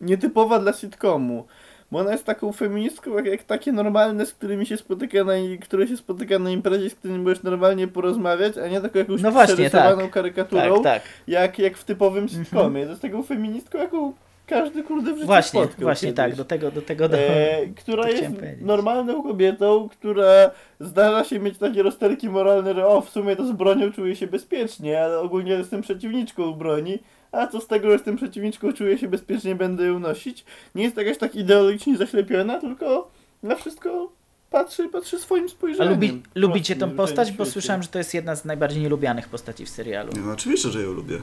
[0.00, 1.46] nietypowa dla sitcomu.
[1.90, 5.88] Bo ona jest taką feministką, jak, jak takie normalne, z którymi się spotyka na, które
[5.88, 9.54] się spotyka na imprezie, z którymi możesz normalnie porozmawiać, a nie taką jakąś No właśnie,
[9.54, 10.10] przerysowaną tak.
[10.10, 11.02] karykaturą, tak, tak.
[11.26, 12.84] Jak, jak w typowym sitcomie.
[12.84, 14.12] To jest taką feministką, jaką
[14.46, 16.16] każdy kurde w życiu Właśnie, spotkał właśnie kiedyś.
[16.16, 17.16] tak, do tego, do tego do...
[17.18, 18.58] E, która to jest powiedzieć.
[18.60, 23.52] normalną kobietą, która zdarza się mieć takie rozterki moralne, że o, w sumie to z
[23.52, 26.98] bronią czuję się bezpiecznie, ale ogólnie jestem przeciwniczką broni,
[27.32, 30.44] a co z tego, że jestem przeciwniczką, czuję się bezpiecznie, będę ją nosić.
[30.74, 33.10] Nie jest jakaś tak ideologicznie zaślepiona, tylko
[33.42, 34.12] na wszystko
[34.50, 35.92] patrzy, patrzy swoim A spojrzeniem.
[35.92, 37.32] lubi, lubicie tą postać?
[37.32, 40.12] Bo słyszałem, że to jest jedna z najbardziej nielubianych postaci w serialu.
[40.26, 41.18] No, oczywiście, że ją lubię.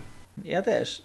[0.45, 1.01] Ja też.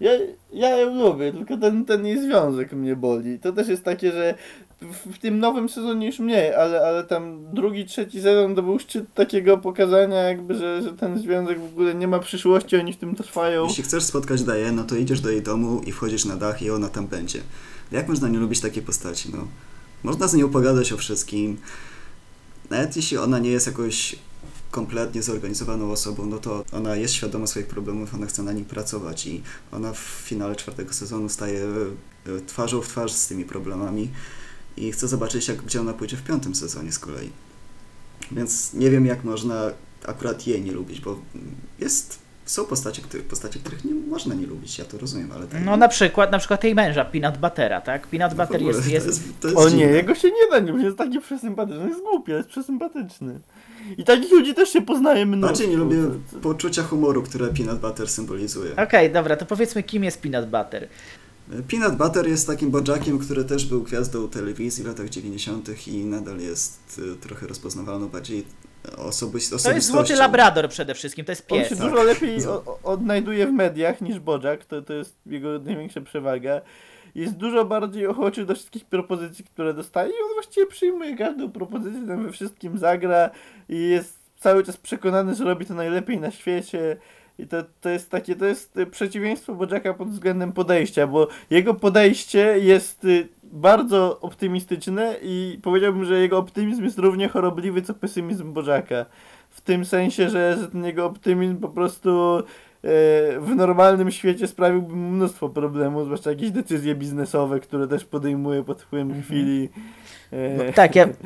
[0.00, 0.10] Ja,
[0.52, 3.38] ja ją lubię, tylko ten, ten jej związek mnie boli.
[3.38, 4.34] To też jest takie, że
[4.80, 8.78] w, w tym nowym sezonie już mniej, ale, ale tam drugi, trzeci sezon to był
[8.78, 12.96] szczyt takiego pokazania jakby, że, że ten związek w ogóle nie ma przyszłości, oni w
[12.96, 13.66] tym trwają.
[13.66, 16.70] Jeśli chcesz spotkać Daję, no to idziesz do jej domu i wchodzisz na dach i
[16.70, 17.40] ona tam będzie.
[17.92, 19.48] Jak można nie lubić takiej postaci, no?
[20.02, 21.56] Można z nią pogadać o wszystkim.
[22.70, 24.16] Nawet jeśli ona nie jest jakoś
[24.70, 29.26] kompletnie zorganizowaną osobą, no to ona jest świadoma swoich problemów, ona chce na nich pracować
[29.26, 29.42] i
[29.72, 34.10] ona w finale czwartego sezonu staje e, twarzą w twarz z tymi problemami
[34.76, 37.30] i chcę zobaczyć, jak, gdzie ona pójdzie w piątym sezonie z kolei.
[38.32, 39.70] Więc nie wiem, jak można
[40.06, 41.18] akurat jej nie lubić, bo
[41.78, 45.64] jest, są postacie, których, postacie, których nie można nie lubić, ja to rozumiem, ale tak...
[45.64, 48.06] No na przykład, na przykład tej męża, Peanut Buttera, tak?
[48.06, 50.50] Peanut no Butter ogóle, jest, to jest, jest, to jest O nie, jego się nie
[50.50, 53.40] da nie jest taki przesympatyczny, jest głupi, ale jest przesympatyczny.
[53.96, 55.46] I takich ludzi też się poznaje mnóstwo.
[55.48, 55.96] Bardziej nie lubię
[56.42, 58.76] poczucia humoru, które Peanut Butter symbolizuje.
[58.76, 60.88] Okej, dobra, to powiedzmy, kim jest Peanut Butter.
[61.70, 65.86] Peanut Butter jest takim Bojackiem, który też był gwiazdą telewizji w latach 90.
[65.88, 68.44] i nadal jest y, trochę rozpoznawalną bardziej
[68.96, 71.68] osoby, To jest złoty labrador przede wszystkim, to jest On pies.
[71.68, 71.90] się tak.
[71.90, 76.60] dużo lepiej o, o- odnajduje w mediach niż Bojack, to, to jest jego największa przewaga.
[77.18, 82.06] Jest dużo bardziej ochoczy do wszystkich propozycji, które dostaje i on właściwie przyjmuje każdą propozycję,
[82.06, 83.30] tam we wszystkim zagra
[83.68, 86.96] i jest cały czas przekonany, że robi to najlepiej na świecie.
[87.38, 91.74] I to, to jest takie, to jest y, przeciwieństwo Bojacka pod względem podejścia, bo jego
[91.74, 98.52] podejście jest y, bardzo optymistyczne i powiedziałbym, że jego optymizm jest równie chorobliwy co pesymizm
[98.52, 99.06] Bojacka.
[99.50, 102.42] W tym sensie, że, że ten jego optymizm po prostu
[103.40, 109.22] w normalnym świecie sprawiłby mnóstwo problemów, zwłaszcza jakieś decyzje biznesowe, które też podejmuje pod wpływem
[109.22, 109.68] chwili.
[110.32, 111.08] E, No, tak, ja,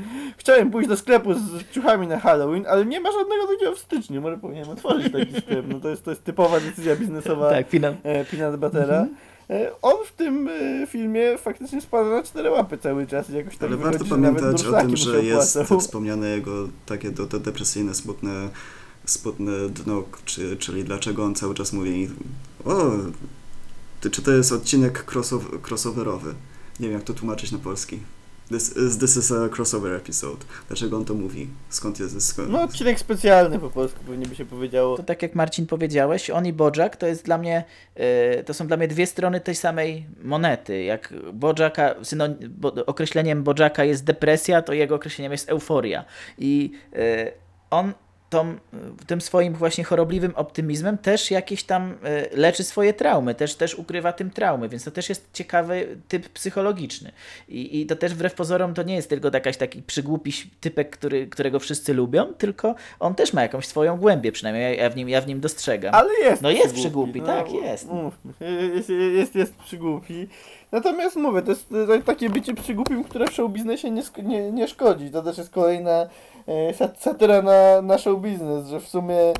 [0.42, 4.20] Chciałem pójść do sklepu z ciuchami na Halloween, ale nie ma żadnego takiego w styczniu.
[4.20, 5.66] Może powinienem otworzyć taki sklep.
[5.68, 9.06] No to jest, to jest typowa decyzja biznesowa tak, Peanut, e, Peanut Buttera.
[9.50, 13.56] E, on w tym e, filmie faktycznie spada na cztery łapy cały czas i jakoś
[13.56, 18.48] tak Ale warto pamiętać o tym, że jest wspomniane jego takie do, do depresyjne, smutne,
[19.04, 22.10] smutne dno, czy, czyli dlaczego on cały czas mówi
[22.64, 22.90] o,
[24.00, 26.34] ty, czy to jest odcinek crossover, crossoverowy?
[26.80, 28.00] Nie wiem, jak to tłumaczyć na polski.
[28.48, 30.44] This is, this is a crossover episode.
[30.68, 31.48] Dlaczego on to mówi?
[31.68, 32.26] Skąd jest?
[32.26, 32.50] Skąd?
[32.50, 34.96] No odcinek specjalny po polsku pewnie by się powiedziało.
[34.96, 38.66] to tak jak Marcin powiedziałeś, on i Bojack to jest dla mnie, e, to są
[38.66, 40.82] dla mnie dwie strony tej samej monety.
[40.82, 46.04] Jak Bojacka, synon, bo, określeniem Bojacka jest depresja, to jego określeniem jest euforia.
[46.38, 47.32] I e,
[47.70, 47.92] on
[48.32, 48.54] tą,
[49.06, 54.12] tym swoim właśnie chorobliwym optymizmem też jakieś tam e, leczy swoje traumy, też, też ukrywa
[54.12, 57.12] tym traumy, więc to też jest ciekawy typ psychologiczny.
[57.48, 61.26] I, i to też wbrew pozorom to nie jest tylko jakaś taki przygłupi typek, który,
[61.26, 65.20] którego wszyscy lubią, tylko on też ma jakąś swoją głębię, przynajmniej ja, w, nim, ja
[65.20, 65.94] w nim dostrzegam.
[65.94, 67.86] Ale jest No jest przygłupi, tak, no, jest.
[67.86, 70.28] mówmy się, Jest, jest, jest przygłupi.
[70.72, 71.68] Natomiast mówię, to jest
[72.06, 75.10] takie bycie przygłupim, które w show biznesie nie, nie, nie szkodzi.
[75.10, 76.06] To też jest kolejna
[76.98, 79.34] satyra na, na show biznes, że w sumie e,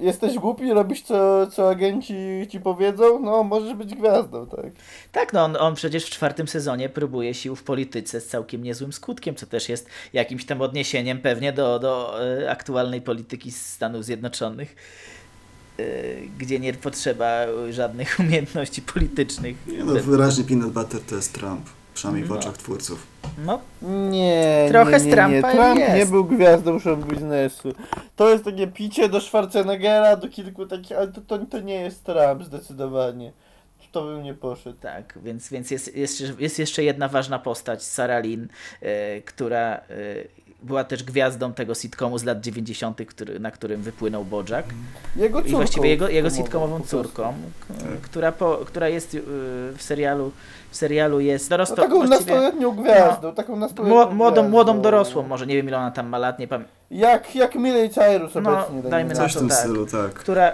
[0.00, 2.14] jesteś głupi, robisz co, co agenci
[2.48, 4.66] ci powiedzą, no możesz być gwiazdą, tak.
[5.12, 8.92] Tak, no on, on przecież w czwartym sezonie próbuje sił w polityce z całkiem niezłym
[8.92, 14.76] skutkiem, co też jest jakimś tam odniesieniem pewnie do, do e, aktualnej polityki Stanów Zjednoczonych,
[15.78, 15.82] e,
[16.38, 17.30] gdzie nie potrzeba
[17.70, 19.56] żadnych umiejętności politycznych.
[19.66, 22.36] Nie no, wyraźnie peanut butter to jest Trump, przynajmniej w No.
[22.36, 23.06] oczach twórców.
[23.44, 25.54] No, Nie, Trochę nie, z nie, Trumpa nie.
[25.58, 25.94] Trump jest.
[25.96, 27.72] nie był gwiazdą show biznesu.
[28.16, 32.04] To jest takie picie do Schwarzeneggera, do kilku takich, ale to, to, to nie jest
[32.04, 33.32] Trump zdecydowanie.
[33.92, 34.78] To bym nie poszedł.
[34.80, 38.48] tak, więc, więc jest, jest, jest jeszcze jedna ważna postać, Sarah Lynn,
[38.80, 39.80] e, która e,
[40.62, 44.68] była też gwiazdą tego sitcomu z lat 90., który, na którym wypłynął Bojack.
[45.16, 45.56] Jego I córką.
[45.56, 47.22] właściwie jego, jego sitcomową córką,
[47.68, 49.22] k- która, po, która jest y,
[49.76, 50.32] w serialu,
[50.70, 54.50] w serialu jest No, dorosłą, taką właściwie nastoletnią gwiazdą, taką nastoletnią mło- młodą, gwiazdą.
[54.50, 57.90] młodą dorosłą, może nie wiem ile ona tam ma lat, nie pamiętam, Jak, jak Miley
[57.90, 58.90] Cyrus No, obecnie.
[58.90, 59.58] dajmy na Coś w to tym tak.
[59.58, 60.12] stylu, tak.
[60.12, 60.52] która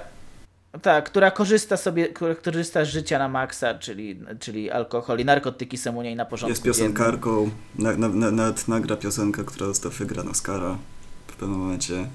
[0.82, 5.78] tak, która korzysta sobie, która korzysta z życia na maksa, czyli, czyli alkohol i narkotyki
[5.78, 9.94] są u niej na porządku Jest piosenkarką, na, na, na, nawet nagra piosenkę, która została
[9.94, 10.78] wygrana Oscara
[11.26, 12.08] w pewnym momencie.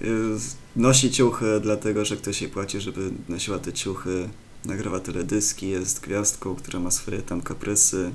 [0.00, 4.28] Jest- Nosi ciuchy, dlatego że ktoś jej płaci, żeby nosiła te ciuchy.
[4.64, 8.10] Nagrywa teledyski, jest gwiazdką, która ma swoje tam kaprysy.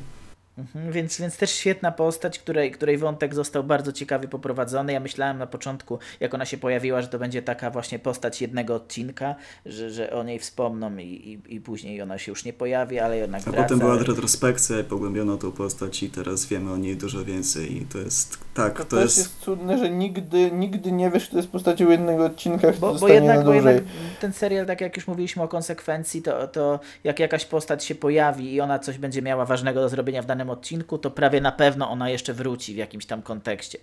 [0.58, 4.93] Mhm, więc, więc też świetna postać, której, której wątek został bardzo ciekawie poprowadzony.
[4.93, 8.76] Ja myślałem na początku, jak ona się pojawiła, że to będzie taka właśnie postać jednego
[8.76, 9.36] odcinka,
[9.66, 11.03] że, że o niej wspomną i,
[11.47, 13.64] i, i później ona się już nie pojawi, ale jednak A wraca.
[13.64, 17.86] potem była retrospekcja i pogłębiono tą postać i teraz wiemy o niej dużo więcej i
[17.86, 19.18] to jest, tak, To, to też jest...
[19.18, 23.38] jest cudne, że nigdy, nigdy nie wiesz, kto jest postacią jednego odcinka, Bo, bo, jednak,
[23.38, 23.76] na bo dłużej.
[23.76, 27.95] jednak ten serial, tak jak już mówiliśmy o konsekwencji, to, to jak jakaś postać się
[27.95, 31.52] pojawi i ona coś będzie miała ważnego do zrobienia w danym odcinku, to prawie na
[31.52, 33.78] pewno ona jeszcze wróci w jakimś tam kontekście.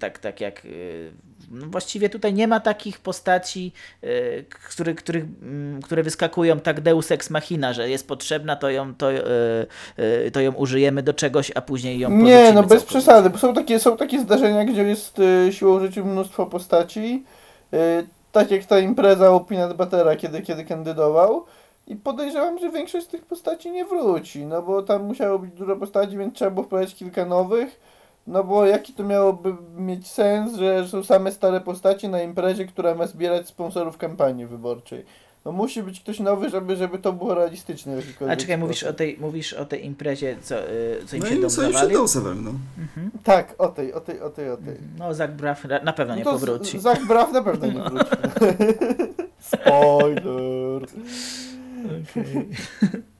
[0.00, 1.12] Tak, tak jak yy,
[1.50, 7.10] no właściwie tutaj nie ma takich postaci, yy, który, których, mm, które wyskakują tak deus
[7.10, 11.60] ex machina, że jest potrzebna, to ją, to, yy, to ją użyjemy do czegoś, a
[11.60, 15.52] później ją Nie, no bez przesady, bo są takie, są takie zdarzenia, gdzie jest y,
[15.52, 17.24] siłą rzeczy mnóstwo postaci,
[17.74, 21.44] y, tak jak ta impreza u Peanut Buttera, kiedy, kiedy kandydował
[21.88, 25.76] i podejrzewam, że większość z tych postaci nie wróci, no bo tam musiało być dużo
[25.76, 27.80] postaci, więc trzeba było wprowadzić kilka nowych,
[28.26, 32.94] no bo jaki to miałoby mieć sens, że są same stare postaci na imprezie, która
[32.94, 35.04] ma zbierać sponsorów kampanii wyborczej.
[35.44, 37.96] No musi być ktoś nowy, żeby, żeby to było realistyczne
[38.28, 40.64] A czekaj, mówisz o tej, mówisz o tej imprezie, co, yy,
[41.06, 41.62] co im No się i dom co
[42.30, 42.50] im no.
[42.78, 43.10] Mhm.
[43.24, 44.74] Tak, o tej, o tej, o tej, o tej.
[44.98, 46.78] No, Zach Braff ra- na pewno nie No powróci.
[46.78, 48.10] Z- Zach Braff na pewno nie wróci.
[49.40, 50.88] Spoiler.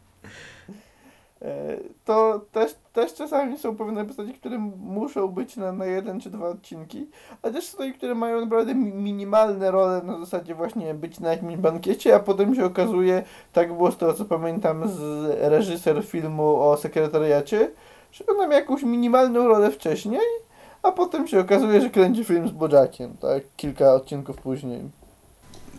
[1.43, 6.31] E, To też, też czasami są pewne postacie, które muszą być na, na jeden czy
[6.31, 7.07] dwa odcinki,
[7.43, 11.57] a też są które mają naprawdę mi- minimalne role na zasadzie właśnie być na jakimś
[11.57, 15.01] bankiecie, a potem się okazuje, tak było z tego co pamiętam z
[15.41, 17.71] reżyser filmu o sekretariacie,
[18.13, 20.21] że ona miała jakąś minimalną rolę wcześniej,
[20.83, 23.43] a potem się okazuje, że kręci film z Bojackiem, tak?
[23.57, 24.81] Kilka odcinków później.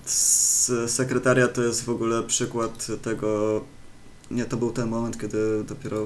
[0.09, 3.61] S- Sekretariat to jest w ogóle przykład tego.
[4.31, 6.05] Nie, to był ten moment, kiedy dopiero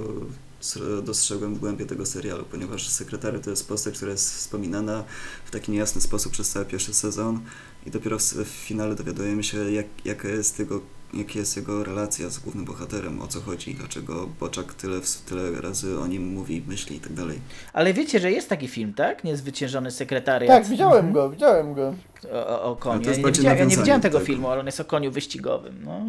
[1.04, 5.04] dostrzegłem głębię tego serialu, ponieważ sekretariat to jest postać, która jest wspominana
[5.46, 7.40] w taki niejasny sposób przez cały pierwszy sezon
[7.86, 10.82] i dopiero w finale dowiadujemy się, jak, jaka jest jego,
[11.14, 16.00] jaka jest jego relacja z głównym bohaterem, o co chodzi, dlaczego Boczak tyle, tyle razy
[16.00, 17.40] o nim mówi, myśli i tak dalej.
[17.74, 19.24] Ale wiecie, że jest taki film, tak?
[19.24, 20.58] Niezwyciężony sekretariat.
[20.64, 21.14] Tak, widziałem Mhm.
[21.14, 21.94] go, widziałem go.
[22.34, 23.02] O, o, koniu.
[23.04, 24.26] To Ja nie, widziałem, ja nie widziałem tego tego.
[24.28, 25.82] filmu, ale on jest o koniu wyścigowym.
[25.86, 26.06] No.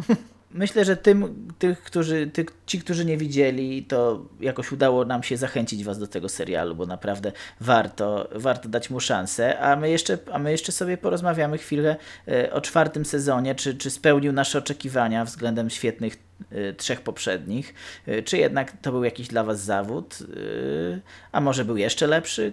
[0.54, 2.30] Myślę, że tym, tych, którzy,
[2.66, 6.86] ci, którzy nie widzieli, to jakoś udało nam się zachęcić was do tego serialu, bo
[6.86, 9.58] naprawdę warto, warto dać mu szansę.
[9.58, 11.96] A my jeszcze, a my jeszcze sobie porozmawiamy chwilę
[12.28, 16.16] e, o czwartym sezonie, czy, czy spełnił nasze oczekiwania względem świetnych
[16.50, 17.74] e, trzech poprzednich,
[18.06, 20.18] e, czy jednak to był jakiś dla was zawód,
[21.32, 22.52] a może był jeszcze lepszy?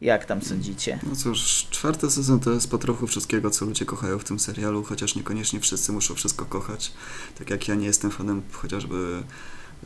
[0.00, 0.98] Jak tam sądzicie?
[1.02, 4.82] No cóż, czwarty sezon to jest po trochu wszystkiego, co ludzie kochają w tym serialu,
[4.84, 6.92] chociaż niekoniecznie wszyscy muszą wszystko kochać.
[7.38, 9.22] Tak jak ja nie jestem fanem chociażby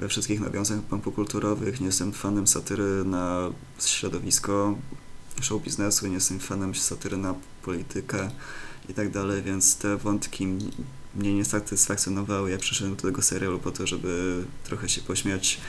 [0.09, 3.51] wszystkich nawiązań popkulturowych, nie jestem fanem satyry na
[3.85, 4.79] środowisko.
[5.41, 8.31] show biznesu, nie jestem fanem satyry na politykę
[8.89, 10.47] i tak dalej, więc te wątki
[11.15, 12.51] mnie nie satysfakcjonowały.
[12.51, 15.61] Ja przyszedłem do tego serialu po to, żeby trochę się pośmiać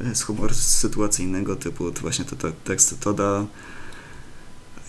[0.00, 3.46] e, z humoru sytuacyjnego typu to właśnie te teksty Toda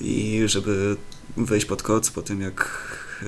[0.01, 0.95] i żeby
[1.37, 2.87] wejść pod koc po tym, jak
[3.21, 3.25] e,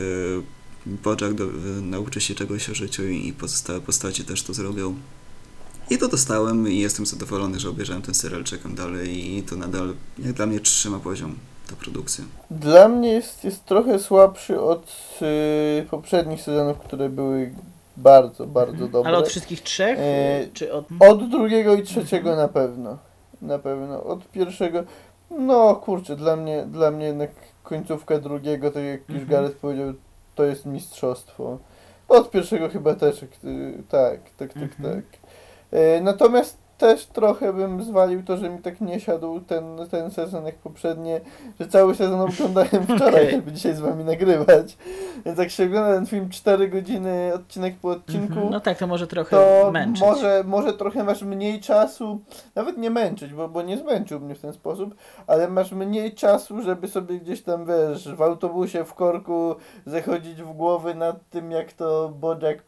[0.86, 1.45] Bojack do,
[1.82, 4.95] nauczy się czegoś o życiu i pozostałe postaci też to zrobią.
[5.89, 9.93] I to dostałem i jestem zadowolony, że obejrzałem ten serial, czekam dalej i to nadal,
[10.20, 11.36] jak dla mnie, trzyma poziom
[11.70, 12.24] ta produkcja.
[12.51, 14.91] Dla mnie jest, jest trochę słabszy od
[15.82, 17.53] y, poprzednich sezonów, które były
[17.97, 19.09] bardzo, bardzo dobre.
[19.09, 19.99] Ale od wszystkich trzech?
[19.99, 20.86] E, czy od...
[20.99, 22.97] Od drugiego i trzeciego na pewno.
[23.41, 24.03] Na pewno.
[24.03, 24.84] Od pierwszego.
[25.32, 27.30] No kurczę, dla mnie, dla mnie jednak
[27.63, 29.28] końcówka drugiego, tak jak już Mhm.
[29.28, 29.93] Gareth powiedział,
[30.36, 31.57] to jest mistrzostwo.
[32.07, 34.95] Od pierwszego chyba też, ty- tak, tak, tak, Mhm.
[34.95, 35.19] tak.
[35.71, 40.45] E, natomiast też trochę bym zwalił to, że mi tak nie siadł ten, ten sezon
[40.45, 41.21] jak poprzednie,
[41.59, 43.32] że cały sezon oglądałem wczoraj, Okej.
[43.32, 44.78] żeby dzisiaj z wami nagrywać.
[45.25, 48.49] Więc jak się ogląda ten film 4 godziny, odcinek po odcinku, Mhm.
[48.49, 50.01] No tak, to może trochę to męczyć.
[50.03, 52.19] może, może trochę masz mniej czasu,
[52.55, 54.95] nawet nie męczyć, bo, bo nie zmęczył mnie w ten sposób,
[55.28, 59.55] ale masz mniej czasu, żeby sobie gdzieś tam, wiesz, w autobusie, w korku
[59.86, 62.63] zachodzić w głowy nad tym, jak to Bojack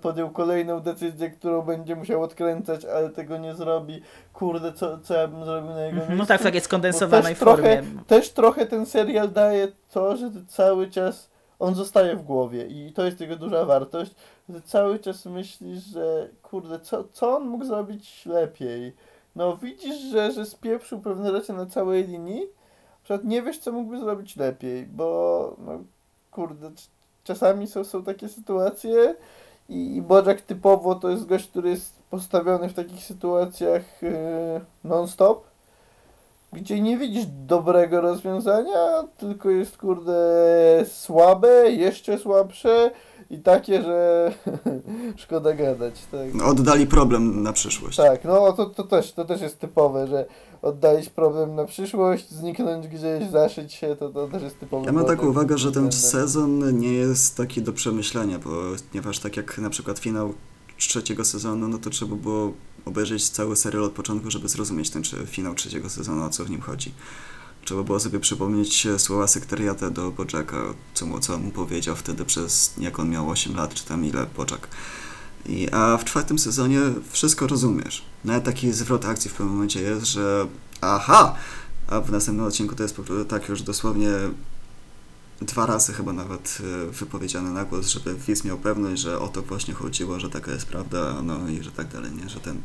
[0.00, 4.02] podjął kolejną decyzję, którą będzie musiał odkręcać, ale tego nie zrobi.
[4.32, 6.08] Kurde, co, co ja bym zrobił na jego Mhm.
[6.08, 6.28] No miejscu?
[6.28, 8.02] tak, w takiej skondensowanej też trochę- formie.
[8.06, 13.04] Też trochę ten serial daje to, że cały czas on zostaje w głowie i to
[13.04, 14.14] jest jego duża wartość,
[14.48, 18.92] że cały czas myślisz, że kurde, co, co on mógł zrobić lepiej?
[19.36, 23.72] No widzisz, że, że spieprzył pewne rzeczy na całej linii, na przykład nie wiesz, co
[23.72, 25.78] mógłby zrobić lepiej, bo no
[26.30, 26.70] kurde,
[27.24, 29.14] czasami są, są takie sytuacje
[29.68, 34.10] i, i Bojack typowo to jest gość, który jest postawiony w takich sytuacjach yy,
[34.84, 35.44] non-stop,
[36.52, 40.14] gdzie nie widzisz dobrego rozwiązania, tylko jest kurde
[40.86, 42.90] słabe, jeszcze słabsze
[43.32, 44.32] i takie, że
[45.16, 45.94] szkoda gadać.
[46.10, 47.96] Tak, No, Oddali problem na przyszłość.
[47.96, 50.26] tak no to, to, też, to też jest typowe, że
[50.62, 54.86] oddalić problem na przyszłość, zniknąć gdzieś, zaszyć się, to, to też jest typowe.
[54.86, 59.58] Ja mam taką uwagę, że ten sezon nie jest taki do przemyślenia, ponieważ tak jak
[59.58, 60.34] na przykład finał
[60.78, 62.52] trzeciego sezonu, no to trzeba było
[62.84, 66.50] obejrzeć cały serial od początku, żeby zrozumieć ten czy finał trzeciego sezonu, o co w
[66.50, 66.92] nim chodzi.
[67.64, 72.74] Trzeba było sobie przypomnieć słowa sekretariata do Bojacka, co mu, co mu powiedział wtedy przez,
[72.78, 74.68] jak on miał 8 lat, czy tam ile Bojack.
[75.46, 78.04] I, a w czwartym sezonie wszystko rozumiesz.
[78.24, 80.46] Nawet taki zwrot akcji w pewnym momencie jest, że
[80.80, 81.34] aha,
[81.88, 84.10] a w następnym odcinku to jest po prostu tak już dosłownie
[85.40, 89.42] dwa razy chyba nawet e, wypowiedziane na głos, żeby widz miał pewność, że o to
[89.42, 92.62] właśnie chodziło, że taka jest prawda, no i że tak dalej, nie, że ten...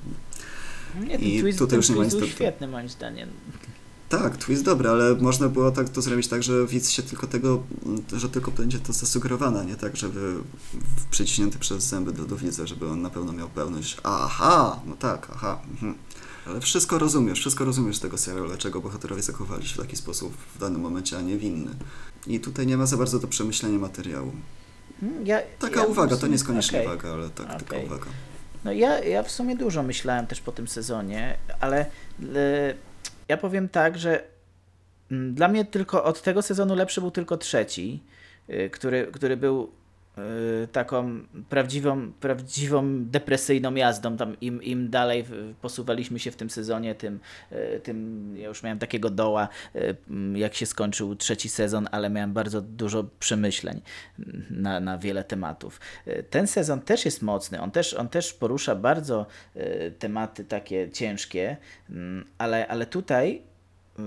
[0.99, 3.29] Nie, ten I twist, tutaj ten już nie ma twist był świetny moim zdaniem.
[4.09, 7.63] Tak, twist dobry, ale można było tak to zrobić tak, że widz się tylko tego,
[8.13, 10.35] że tylko będzie to zasugerowane, nie tak, żeby
[11.11, 15.27] przyciśnięty przez zęby do, do widza, żeby on na pewno miał pewność, aha, no tak,
[15.35, 15.95] aha, mhm.
[16.45, 20.33] Ale wszystko rozumiesz, wszystko rozumiesz z tego serialu, dlaczego bohaterowie zachowali się w taki sposób
[20.55, 21.71] w danym momencie, a nie w inny.
[22.27, 24.31] I tutaj nie ma za bardzo do przemyślenia materiału.
[24.99, 26.87] Hmm, Ja, Taka ja uwaga, w to nie jest koniecznie okej.
[26.93, 27.85] uwaga, ale tak, taka Okej.
[27.85, 28.05] uwaga.
[28.65, 31.85] No ja, ja w sumie dużo myślałem też po tym sezonie, ale
[33.27, 34.23] ja powiem tak, że
[35.11, 38.03] mm, dla mnie tylko od tego sezonu lepszy był tylko trzeci,
[38.49, 39.71] y, który, który był
[40.71, 44.17] taką prawdziwą, prawdziwą depresyjną jazdą.
[44.17, 45.25] Tam im, im dalej
[45.61, 47.19] posuwaliśmy się w tym sezonie, tym,
[47.51, 49.95] y, tym ja już miałem takiego doła, y,
[50.33, 53.81] jak się skończył trzeci sezon, ale miałem bardzo dużo przemyśleń
[54.49, 55.79] na, na wiele tematów.
[56.07, 60.89] Y, Ten sezon też jest mocny, on też, on też porusza bardzo y, tematy takie
[60.91, 61.57] ciężkie,
[61.89, 63.41] mm, ale, ale tutaj
[63.99, 64.01] y,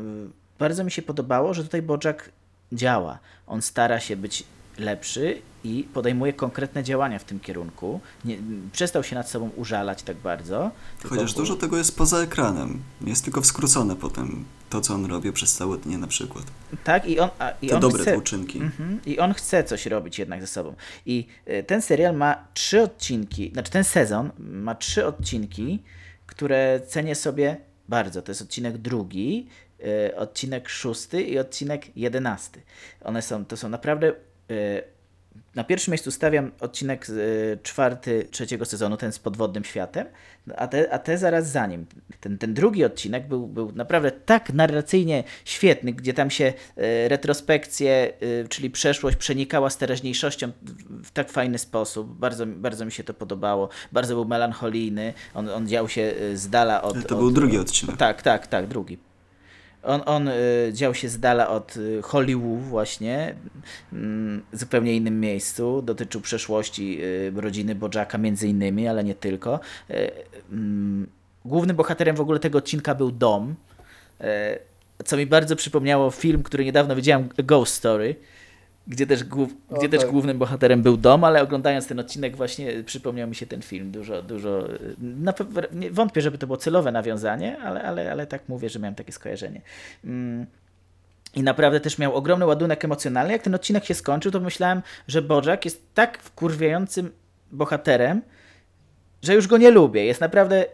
[0.59, 2.31] bardzo mi się podobało, że tutaj Bojack
[2.73, 3.19] działa.
[3.47, 4.45] On stara się być
[4.81, 8.01] lepszy i podejmuje konkretne działania w tym kierunku.
[8.24, 8.39] Nie,
[8.72, 10.70] przestał się nad sobą użalać tak bardzo.
[11.09, 12.83] Chociaż dużo tego jest poza ekranem.
[13.01, 16.45] Jest tylko skrócone potem to, co on robi przez całe dnie na przykład.
[16.85, 18.59] Tak, i on, a, i Te on dobre chce, uczynki.
[18.59, 19.01] Mhm.
[19.07, 20.74] I on chce coś robić jednak ze sobą.
[21.07, 25.83] I y, ten serial ma trzy odcinki, znaczy ten sezon ma trzy odcinki,
[26.26, 27.57] które cenię sobie
[27.89, 28.22] bardzo.
[28.22, 29.47] To jest odcinek drugi,
[29.81, 32.62] y, odcinek szósty i odcinek jedenasty.
[33.05, 34.12] One są, to są naprawdę.
[35.55, 40.07] Na pierwszym miejscu stawiam odcinek y, czwarty trzeciego sezonu, ten z podwodnym światem,
[40.57, 41.87] a te, a te zaraz za nim.
[42.21, 46.53] Ten, ten drugi odcinek był, był naprawdę tak narracyjnie świetny, gdzie tam się y,
[47.09, 50.53] retrospekcje, y, czyli przeszłość przenikała z teraźniejszością
[51.05, 52.19] w, tak fajny sposób.
[52.19, 53.69] Bardzo, mi- bardzo mi się to podobało.
[53.93, 55.15] Bardzo był melancholijny.
[55.35, 56.95] On, on dział się z dala od...
[56.95, 57.97] To od, był drugi od- odcinek.
[57.97, 58.99] Tak, tak, tak, drugi.
[59.83, 63.35] On, on y, dział się z dala od y, Hollywood właśnie,
[63.93, 65.83] mm, zupełnie innym miejscu.
[65.83, 69.61] Dotyczył przeszłości y, rodziny Bojacka między innymi, ale nie tylko.
[69.91, 70.11] Y,
[70.53, 71.07] mm,
[71.45, 73.55] głównym bohaterem w ogóle tego odcinka był dom,
[74.20, 74.24] y,
[75.05, 78.16] co mi bardzo przypomniało film, który niedawno widziałem, Ghost Story,
[78.91, 80.11] gdzie też, głów, O, gdzie też tak.
[80.11, 83.91] głównym bohaterem był dom, ale oglądając ten odcinek właśnie przypomniał mi się ten film.
[83.91, 85.34] Dużo, dużo, y, na,
[85.91, 89.61] wątpię, żeby to było celowe nawiązanie, ale, ale, ale tak mówię, że miałem takie skojarzenie.
[90.05, 90.47] Mm.
[91.34, 93.32] I naprawdę też miał ogromny ładunek emocjonalny.
[93.32, 97.11] Jak ten odcinek się skończył, to myślałem, że Bojack jest tak wkurwiającym
[97.53, 98.22] bohaterem,
[99.23, 100.05] że już go nie lubię.
[100.05, 100.66] Jest naprawdę,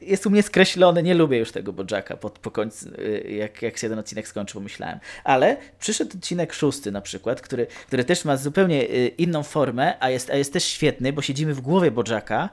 [0.00, 3.78] jest u mnie skreślony, nie lubię już tego Bojacka po, po końcu, y, jak, jak
[3.78, 4.98] się ten odcinek skończył, pomyślałem.
[5.24, 10.10] Ale przyszedł odcinek szósty na przykład, który, który też ma zupełnie y, inną formę, a
[10.10, 12.48] jest, a jest też świetny, bo siedzimy w głowie Bojacka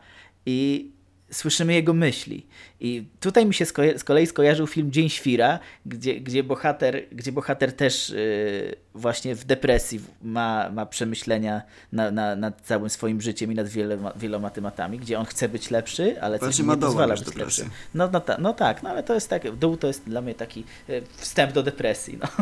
[0.45, 0.91] i
[1.33, 2.45] słyszymy jego myśli.
[2.79, 7.01] I tutaj mi się z ko- z kolei skojarzył film Dzień Świra, gdzie, gdzie, bohater,
[7.11, 11.61] gdzie bohater też y, właśnie w depresji ma, ma przemyślenia
[11.91, 15.71] na, na, nad całym swoim życiem i nad wieloma, wieloma tematami, gdzie on chce być
[15.71, 17.43] lepszy, ale coś nie pozwala być depresję.
[17.63, 17.69] lepszym.
[17.93, 20.35] No, no, ta, no tak, no ale to jest tak, dół to jest dla mnie
[20.35, 22.17] taki y, wstęp do depresji.
[22.21, 22.27] No.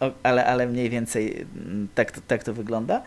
[0.00, 3.02] O- ale, ale mniej więcej mm, tak to, tak to wygląda.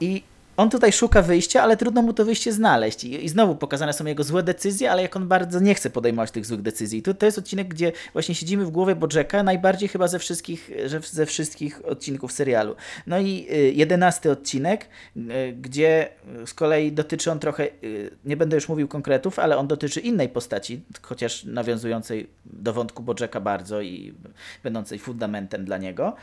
[0.00, 0.22] I
[0.58, 3.04] on tutaj szuka wyjścia, ale trudno mu to wyjście znaleźć.
[3.04, 6.30] I, I znowu pokazane są jego złe decyzje, ale jak on bardzo nie chce podejmować
[6.30, 7.02] tych złych decyzji.
[7.02, 10.70] Tu, to jest odcinek, gdzie właśnie siedzimy w głowie Bojacka, najbardziej chyba ze wszystkich,
[11.10, 12.76] ze wszystkich odcinków serialu.
[13.06, 15.20] No i y, jedenasty odcinek, y,
[15.60, 16.08] gdzie
[16.46, 20.28] z kolei dotyczy on trochę, y, nie będę już mówił konkretów, ale on dotyczy innej
[20.28, 24.14] postaci, chociaż nawiązującej do wątku Bojacka bardzo i
[24.62, 26.16] będącej fundamentem dla niego.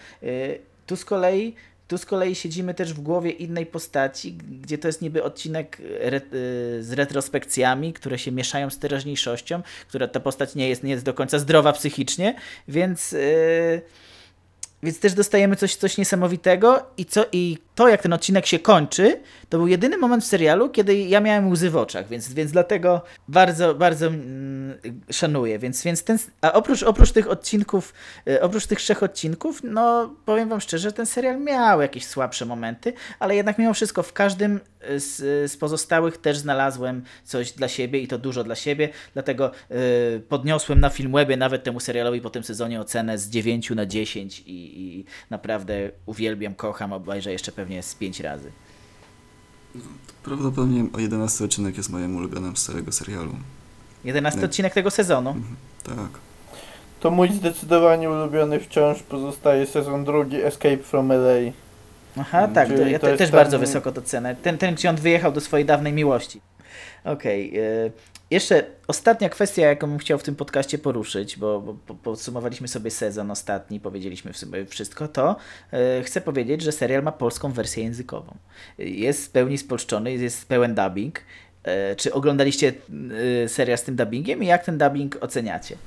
[0.85, 1.55] Tu z kolei
[1.87, 6.17] tu z kolei siedzimy też w głowie innej postaci, gdzie to jest niby odcinek re,
[6.17, 11.05] y, z retrospekcjami, które się mieszają z teraźniejszością, która ta postać nie jest, nie jest
[11.05, 12.35] do końca zdrowa psychicznie,
[12.67, 13.81] więc, y,
[14.83, 19.21] więc też dostajemy coś, coś niesamowitego i, co, i to, jak ten odcinek się kończy,
[19.49, 23.01] to był jedyny moment w serialu, kiedy ja miałem łzy w oczach, więc, więc dlatego
[23.27, 24.77] bardzo, bardzo mm,
[25.11, 25.59] szanuję.
[25.59, 27.93] Więc, więc ten, a oprócz, oprócz tych odcinków,
[28.27, 32.93] e, oprócz tych trzech odcinków, no powiem wam szczerze, ten serial miał jakieś słabsze momenty,
[33.19, 37.99] ale jednak mimo wszystko w każdym e, z, z pozostałych też znalazłem coś dla siebie
[37.99, 42.43] i to dużo dla siebie, dlatego e, podniosłem na Filmwebie nawet temu serialowi po tym
[42.43, 47.95] sezonie ocenę z 9 na 10 i, i naprawdę uwielbiam, kocham, obejrzę jeszcze pewnie z
[47.95, 48.51] 5 razy.
[50.23, 53.35] Prawdopodobnie o 11 odcinek jest moim ulubionym z całego serialu.
[54.03, 54.45] 11 Nie.
[54.45, 55.35] odcinek tego sezonu.
[55.83, 55.95] Tak.
[56.99, 61.51] To mój zdecydowanie ulubiony wciąż pozostaje sezon drugi Escape from LA.
[62.19, 64.35] Aha, Mm, tak, czyli to, ja to te, też ten- bardzo wysoko to cenę.
[64.35, 66.41] Ten, ten, gdzie on wyjechał do swojej dawnej miłości.
[67.03, 67.59] Okej.
[67.59, 67.91] y,
[68.31, 72.91] jeszcze ostatnia kwestia, jaką bym chciał w tym podcaście poruszyć, bo, bo po- podsumowaliśmy sobie
[72.91, 75.35] sezon ostatni, powiedzieliśmy w sumie wszystko, to
[75.99, 78.37] y, chcę powiedzieć, że serial ma polską wersję językową.
[78.77, 81.19] Jest w pełni spolszczony, jest pełen dubbing.
[81.19, 82.73] Y, Czy oglądaliście
[83.45, 85.77] y, serial z tym dubbingiem i jak ten dubbing oceniacie?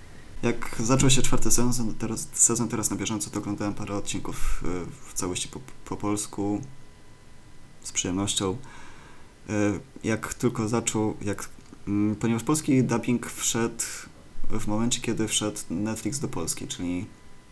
[0.42, 5.10] Jak zaczął się czwarty sezon, teraz, sezon teraz na bieżąco, to oglądałem parę odcinków y,
[5.10, 6.60] w całości po, po polsku
[7.82, 8.56] z przyjemnością.
[10.04, 11.48] Jak tylko zaczął, jak,
[12.20, 13.84] ponieważ polski dubbing wszedł
[14.50, 17.06] w momencie, kiedy wszedł Netflix do Polski, czyli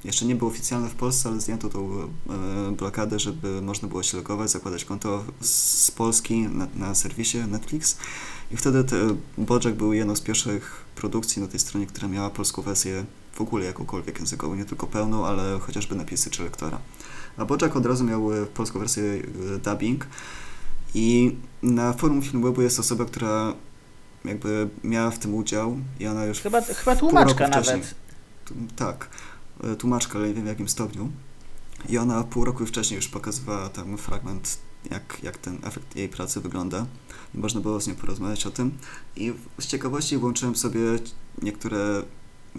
[0.05, 4.17] jeszcze nie był oficjalny w Polsce, ale zdjęto tą e, blokadę, żeby można było się
[4.17, 7.97] logować, zakładać konto z Polski na, na serwisie Netflix.
[8.51, 8.97] I wtedy te,
[9.39, 13.65] Bojack był jedną z pierwszych produkcji na tej stronie, która miała polską wersję w ogóle
[13.65, 16.79] jakąkolwiek językową, nie tylko pełną, ale chociażby napisy czy lektora.
[17.37, 20.07] A Bojack od razu miał e, polską wersję e, dubbing
[20.95, 23.55] i na forum Filmwebu jest osoba, która
[24.29, 27.95] jakby miała w tym udział i ona już Chyba, chyba tłumaczka nawet.
[28.77, 29.09] Tak,
[29.65, 31.11] e, tłumaczka, ale nie wiem w jakim stopniu.
[31.89, 34.59] I ona pół roku wcześniej już pokazywała tam fragment,
[34.91, 36.87] jak, jak ten efekt jej pracy wygląda.
[37.35, 38.79] I można było z nią porozmawiać o tym.
[39.17, 40.81] I z ciekawości włączyłem sobie
[41.43, 42.03] niektóre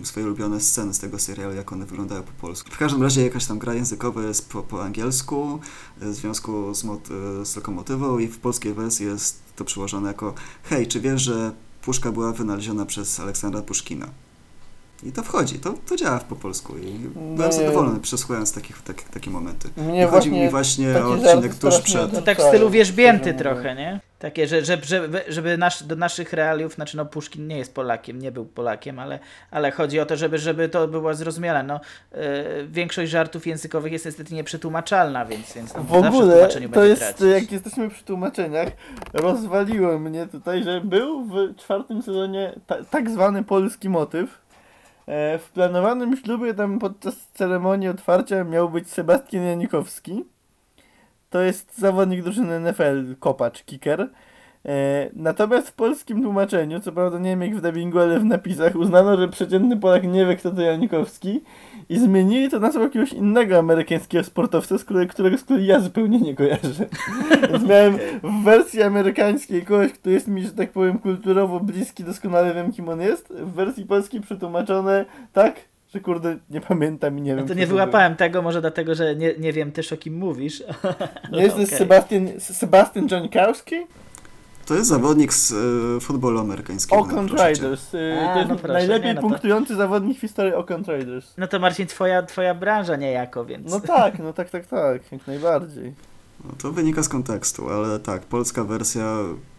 [0.06, 2.70] swoje ulubione sceny z tego serialu, jak one wyglądają po polsku.
[2.72, 5.60] W każdym razie jakaś tam gra językowa jest po, po angielsku,
[6.02, 10.08] e, w związku z, mot- e, z lokomotywą i w polskiej wersji jest to przełożone
[10.08, 10.34] jako
[10.64, 14.08] hej, czy wiesz, że puszka była wynaleziona przez Aleksandra Puszkina?
[15.04, 16.92] I to wchodzi, to, to działa po polsku i
[17.36, 17.58] byłem Nie.
[17.58, 19.70] zadowolony przesłuchając takich, tak, takie momenty.
[19.78, 22.14] Mnie I chodzi mi właśnie o odcinek tuż przed.
[22.14, 24.00] No tak w stylu wierzbięty trochę, nie?
[24.20, 28.20] Takie, że, że, żeby, żeby nasz, do naszych realiów, znaczy no Puszkin nie jest Polakiem,
[28.20, 29.20] nie był Polakiem, ale,
[29.52, 31.64] ale chodzi o to, żeby, żeby to było zrozumiałe.
[31.64, 31.80] No,
[32.12, 32.20] yy,
[32.68, 37.28] większość żartów językowych jest niestety nieprzetłumaczalna, więc, więc no, W ogóle to jest, tracić.
[37.42, 38.68] jak jesteśmy przy tłumaczeniach,
[39.14, 44.48] rozwaliło mnie tutaj, że był w czwartym sezonie ta, tak zwany polski motyw,
[45.08, 50.26] E, w planowanym ślubie tam podczas ceremonii otwarcia miał być Sebastian Janikowski.
[51.30, 54.10] To jest zawodnik drużyny NFL, kopacz, kicker.
[54.68, 58.76] E, natomiast w polskim tłumaczeniu, co prawda nie wiem jak w dubbingu, ale w napisach
[58.76, 61.42] uznano, że przeciętny Polak nie wie kto to Janikowski
[61.90, 66.20] i zmienili to nazwę jakiegoś innego amerykańskiego sportowca, z którego, którego z kolei ja zupełnie
[66.20, 66.86] nie kojarzę.
[67.52, 72.54] Więc miałem w wersji amerykańskiej kogoś, kto jest mi, że tak powiem, kulturowo bliski, doskonale
[72.54, 75.56] wiem kim on jest, w wersji polskiej przetłumaczone tak,
[75.94, 77.48] że kurde nie pamiętam i nie No wiem.
[77.48, 77.76] to nie był.
[77.76, 80.64] wyłapałem tego, może dlatego, że nie, nie wiem też o kim mówisz.
[81.32, 81.78] Nie jest to Okej.
[81.78, 83.76] Sebastian, Sebastian Janikowski?
[84.66, 85.52] To jest zawodnik z
[85.98, 87.02] e, futbolu amerykańskiego.
[87.02, 87.32] Oakland.
[87.32, 87.94] Raiders.
[87.94, 90.88] Y, A, to jest no proszę, najlepiej nie, no to- punktujący zawodnik w historii Oakland
[90.88, 91.34] Raiders.
[91.38, 93.72] No to Marcin, twoja, twoja branża niejako, więc...
[93.72, 95.94] No tak, no tak, tak, tak, jak najbardziej.
[96.46, 99.18] No, to wynika z kontekstu, ale tak, polska wersja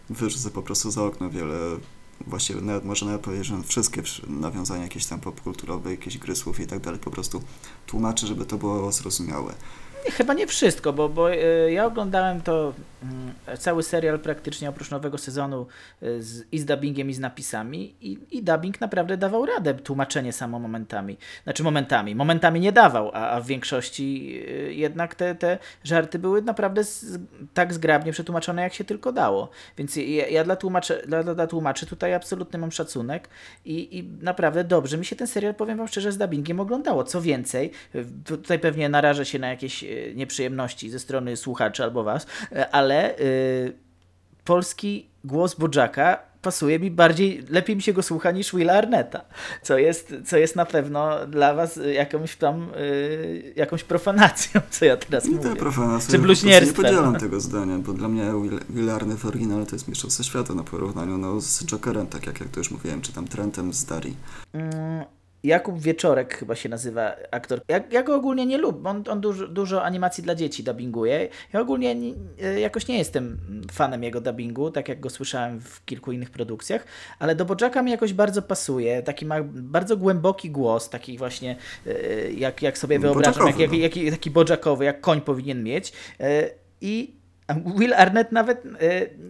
[0.09, 1.55] wyrzuca po prostu za okno wiele,
[2.27, 6.59] właściwie nawet można nawet powiedzieć, że wszystkie wsz- nawiązania jakieś tam popkulturowe, jakieś gry słów
[6.59, 7.41] i tak dalej, po prostu
[7.85, 9.53] tłumaczy, żeby to było zrozumiałe.
[10.05, 12.73] Chyba nie wszystko, bo, bo e, ja oglądałem to
[13.03, 15.67] mm, cały serial praktycznie oprócz nowego sezonu
[16.01, 20.33] e, z, i z dubbingiem i z napisami i, i dubbing naprawdę dawał radę, tłumaczenie
[20.33, 21.17] samo momentami.
[21.43, 22.15] Znaczy momentami.
[22.15, 27.19] Momentami nie dawał, a, a w większości e, jednak te, te żarty były naprawdę z,
[27.53, 29.49] tak zgrabnie przetłumaczone, jak się tylko dało.
[29.77, 33.29] Więc ja, ja dla, tłumaczy, dla, dla, tłumaczy tutaj absolutny mam szacunek
[33.65, 37.03] i, i naprawdę dobrze mi się ten serial, powiem wam szczerze, z dubbingiem oglądało.
[37.03, 37.71] Co więcej,
[38.25, 39.83] tutaj pewnie narażę się na jakieś
[40.15, 43.19] nieprzyjemności ze strony słuchaczy albo was, e, ale e,
[44.43, 49.21] polski głos Bożaka pasuje mi bardziej, lepiej mi się go słucha niż Willa Arnetta,
[49.61, 52.71] co jest, co jest na pewno dla was jakąś tam,
[53.55, 55.49] jakąś profanacją, co ja teraz Nie mówię.
[55.49, 56.85] to profanacje, Czy po prostu nie bluźnierstwem.
[56.85, 60.63] podzielam tego zdania, bo dla mnie Will, Will w oryginale to jest mistrzostwo świata na
[60.63, 64.17] porównaniu no, z Jokerem, tak jak, jak to już mówiłem, czy tam Trentem z Darii.
[64.53, 65.05] Mm,
[65.43, 67.61] Jakub Wieczorek chyba się nazywa aktor.
[67.67, 71.27] Ja, ja go ogólnie nie lubię, on, on dużo, dużo animacji dla dzieci dubbinguje.
[71.53, 72.13] Ja ogólnie nie,
[72.59, 73.37] jakoś nie jestem
[73.71, 76.85] fanem jego dubbingu, tak jak go słyszałem w kilku innych produkcjach,
[77.19, 79.03] ale do Bożaka mi jakoś bardzo pasuje.
[79.03, 81.55] Taki ma bardzo głęboki głos, taki właśnie
[81.87, 83.77] e, jak, jak sobie wyobrażam, jak, jak, no.
[83.77, 85.93] jak, taki Bożakowy, jak koń powinien mieć.
[86.19, 86.49] E,
[86.81, 87.18] I
[87.77, 88.69] Will Arnett nawet e,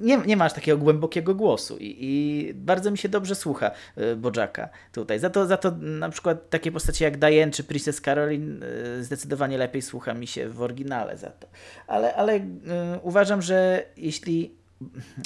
[0.02, 4.16] nie, nie ma aż takiego głębokiego głosu i, i bardzo mi się dobrze słucha e,
[4.16, 5.20] Bożaka tutaj.
[5.20, 9.58] Za to, za to na przykład takie postacie jak Diane czy Princess Caroline e, zdecydowanie
[9.58, 11.48] lepiej słucha mi się w oryginale za to.
[11.88, 12.40] Ale, ale
[13.02, 14.59] uważam, że jeśli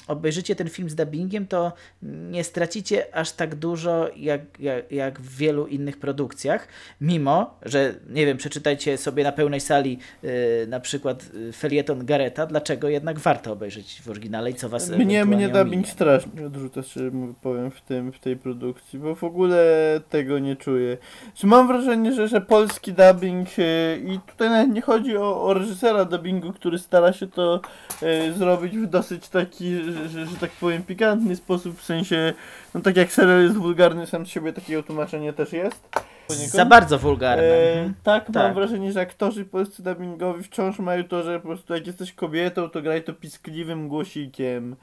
[0.07, 5.37] obejrzycie ten film z dubbingiem, to nie stracicie aż tak dużo jak, jak, jak w
[5.37, 6.67] wielu innych produkcjach,
[7.01, 10.31] mimo, że nie wiem, przeczytajcie sobie na pełnej sali yy,
[10.67, 15.25] na przykład yy, felieton Gareta, dlaczego jednak warto obejrzeć w oryginale i co was Mnie,
[15.25, 15.87] mnie dubbing ominie.
[15.87, 16.81] strasznie odrzuca,
[17.11, 19.63] mówiąc, powiem, w, tym, w tej produkcji, bo w ogóle
[20.09, 20.97] tego nie czuję.
[21.35, 25.53] Czy mam wrażenie, że, że polski dubbing e, i tutaj nawet nie chodzi o, o
[25.53, 27.61] reżysera dubbingu, który stara się to
[28.01, 32.33] e, zrobić w dosyć taki, że, że, że tak powiem, pikantny sposób, w sensie,
[32.73, 35.89] no tak jak serial jest wulgarny sam z siebie, takiego tłumaczenie też jest.
[36.27, 36.51] poniekąd.
[36.51, 37.43] Za bardzo wulgarne.
[37.43, 37.93] E, Mhm.
[38.03, 38.53] tak, mam Tak.
[38.53, 42.81] wrażenie, że aktorzy polscy dubbingowi wciąż mają to, że po prostu jak jesteś kobietą, to
[42.81, 44.75] graj to piskliwym głosikiem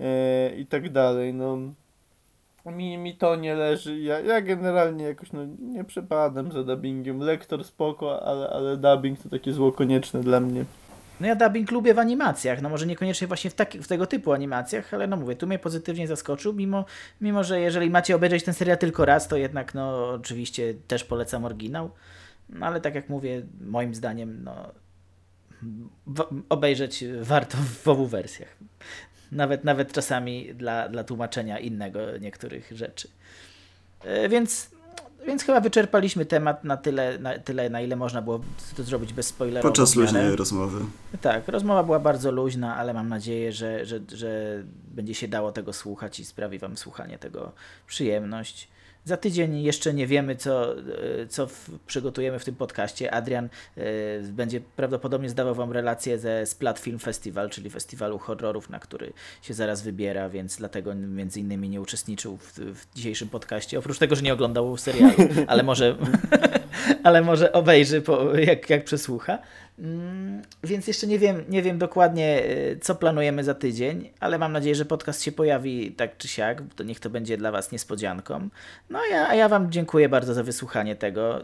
[0.00, 1.58] e, i tak dalej, no.
[2.66, 7.64] Mi, mi to nie leży, ja, ja generalnie jakoś no, nie przepadam za dubbingiem, lektor
[7.64, 10.64] spoko, ale, ale dubbing to takie zło konieczne dla mnie.
[11.20, 14.32] No ja dubbing lubię w animacjach, no może niekoniecznie właśnie w, taki, w tego typu
[14.32, 16.84] animacjach, ale no mówię, tu mnie pozytywnie zaskoczył, mimo,
[17.20, 21.44] mimo że jeżeli macie obejrzeć ten serial tylko raz, to jednak no oczywiście też polecam
[21.44, 21.90] oryginał,
[22.48, 24.72] no ale tak jak mówię, moim zdaniem no
[26.48, 28.56] obejrzeć warto w obu wersjach.
[29.32, 33.08] Nawet, nawet czasami dla, dla tłumaczenia innego niektórych rzeczy.
[34.04, 34.70] E, Więc,
[35.26, 38.40] więc chyba wyczerpaliśmy temat na tyle, na tyle, na ile można było
[38.76, 39.62] to zrobić bez spoilerów.
[39.62, 40.84] Podczas luźnej rozmowy.
[41.20, 44.62] Tak, rozmowa była bardzo luźna, ale mam nadzieję, że, że, że
[44.94, 47.52] będzie się dało tego słuchać i sprawi Wam słuchanie tego
[47.86, 48.68] przyjemność.
[49.04, 50.82] Za tydzień jeszcze nie wiemy, co, e,
[51.28, 53.14] co w, przygotujemy w tym podcaście.
[53.14, 53.44] Adrian
[53.76, 53.80] e,
[54.22, 59.54] będzie prawdopodobnie zdawał Wam relację ze Splat Film Festival, czyli festiwalu horrorów, na który się
[59.54, 63.78] zaraz wybiera, więc dlatego między innymi nie uczestniczył w, w dzisiejszym podcaście.
[63.78, 65.14] Oprócz tego, że nie oglądał serialu,
[65.46, 65.96] ale może,
[67.04, 69.38] ale może obejrzy, po, jak, jak przesłucha.
[69.80, 74.52] Mm, Więc jeszcze nie wiem, nie wiem dokładnie, y, co planujemy za tydzień, ale mam
[74.52, 76.62] nadzieję, że podcast się pojawi tak czy siak.
[76.76, 78.48] To niech to będzie dla Was niespodzianką.
[78.90, 81.42] No a ja, a ja Wam dziękuję bardzo za wysłuchanie tego.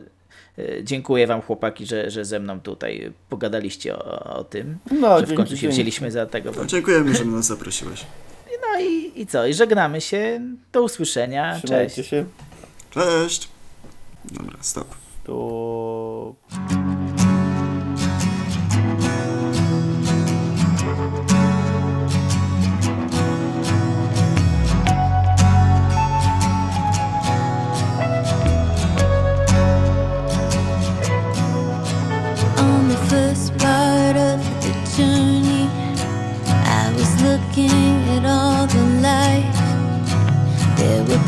[0.58, 4.78] Y, Dziękuję Wam, chłopaki, że, że ze mną tutaj pogadaliście o, o tym.
[5.00, 5.74] No, że w dzięki, końcu się dzięki.
[5.74, 6.50] wzięliśmy za tego.
[6.56, 8.04] No, dziękujemy, że nas zaprosiłeś.
[8.74, 9.46] No i, i co?
[9.46, 10.40] I żegnamy się.
[10.72, 11.60] Do usłyszenia.
[11.64, 12.08] Trzymajcie Cześć.
[12.10, 12.24] się.
[12.90, 13.48] Cześć!
[14.24, 14.88] Dobra, stop.
[15.24, 16.34] To...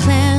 [0.09, 0.38] There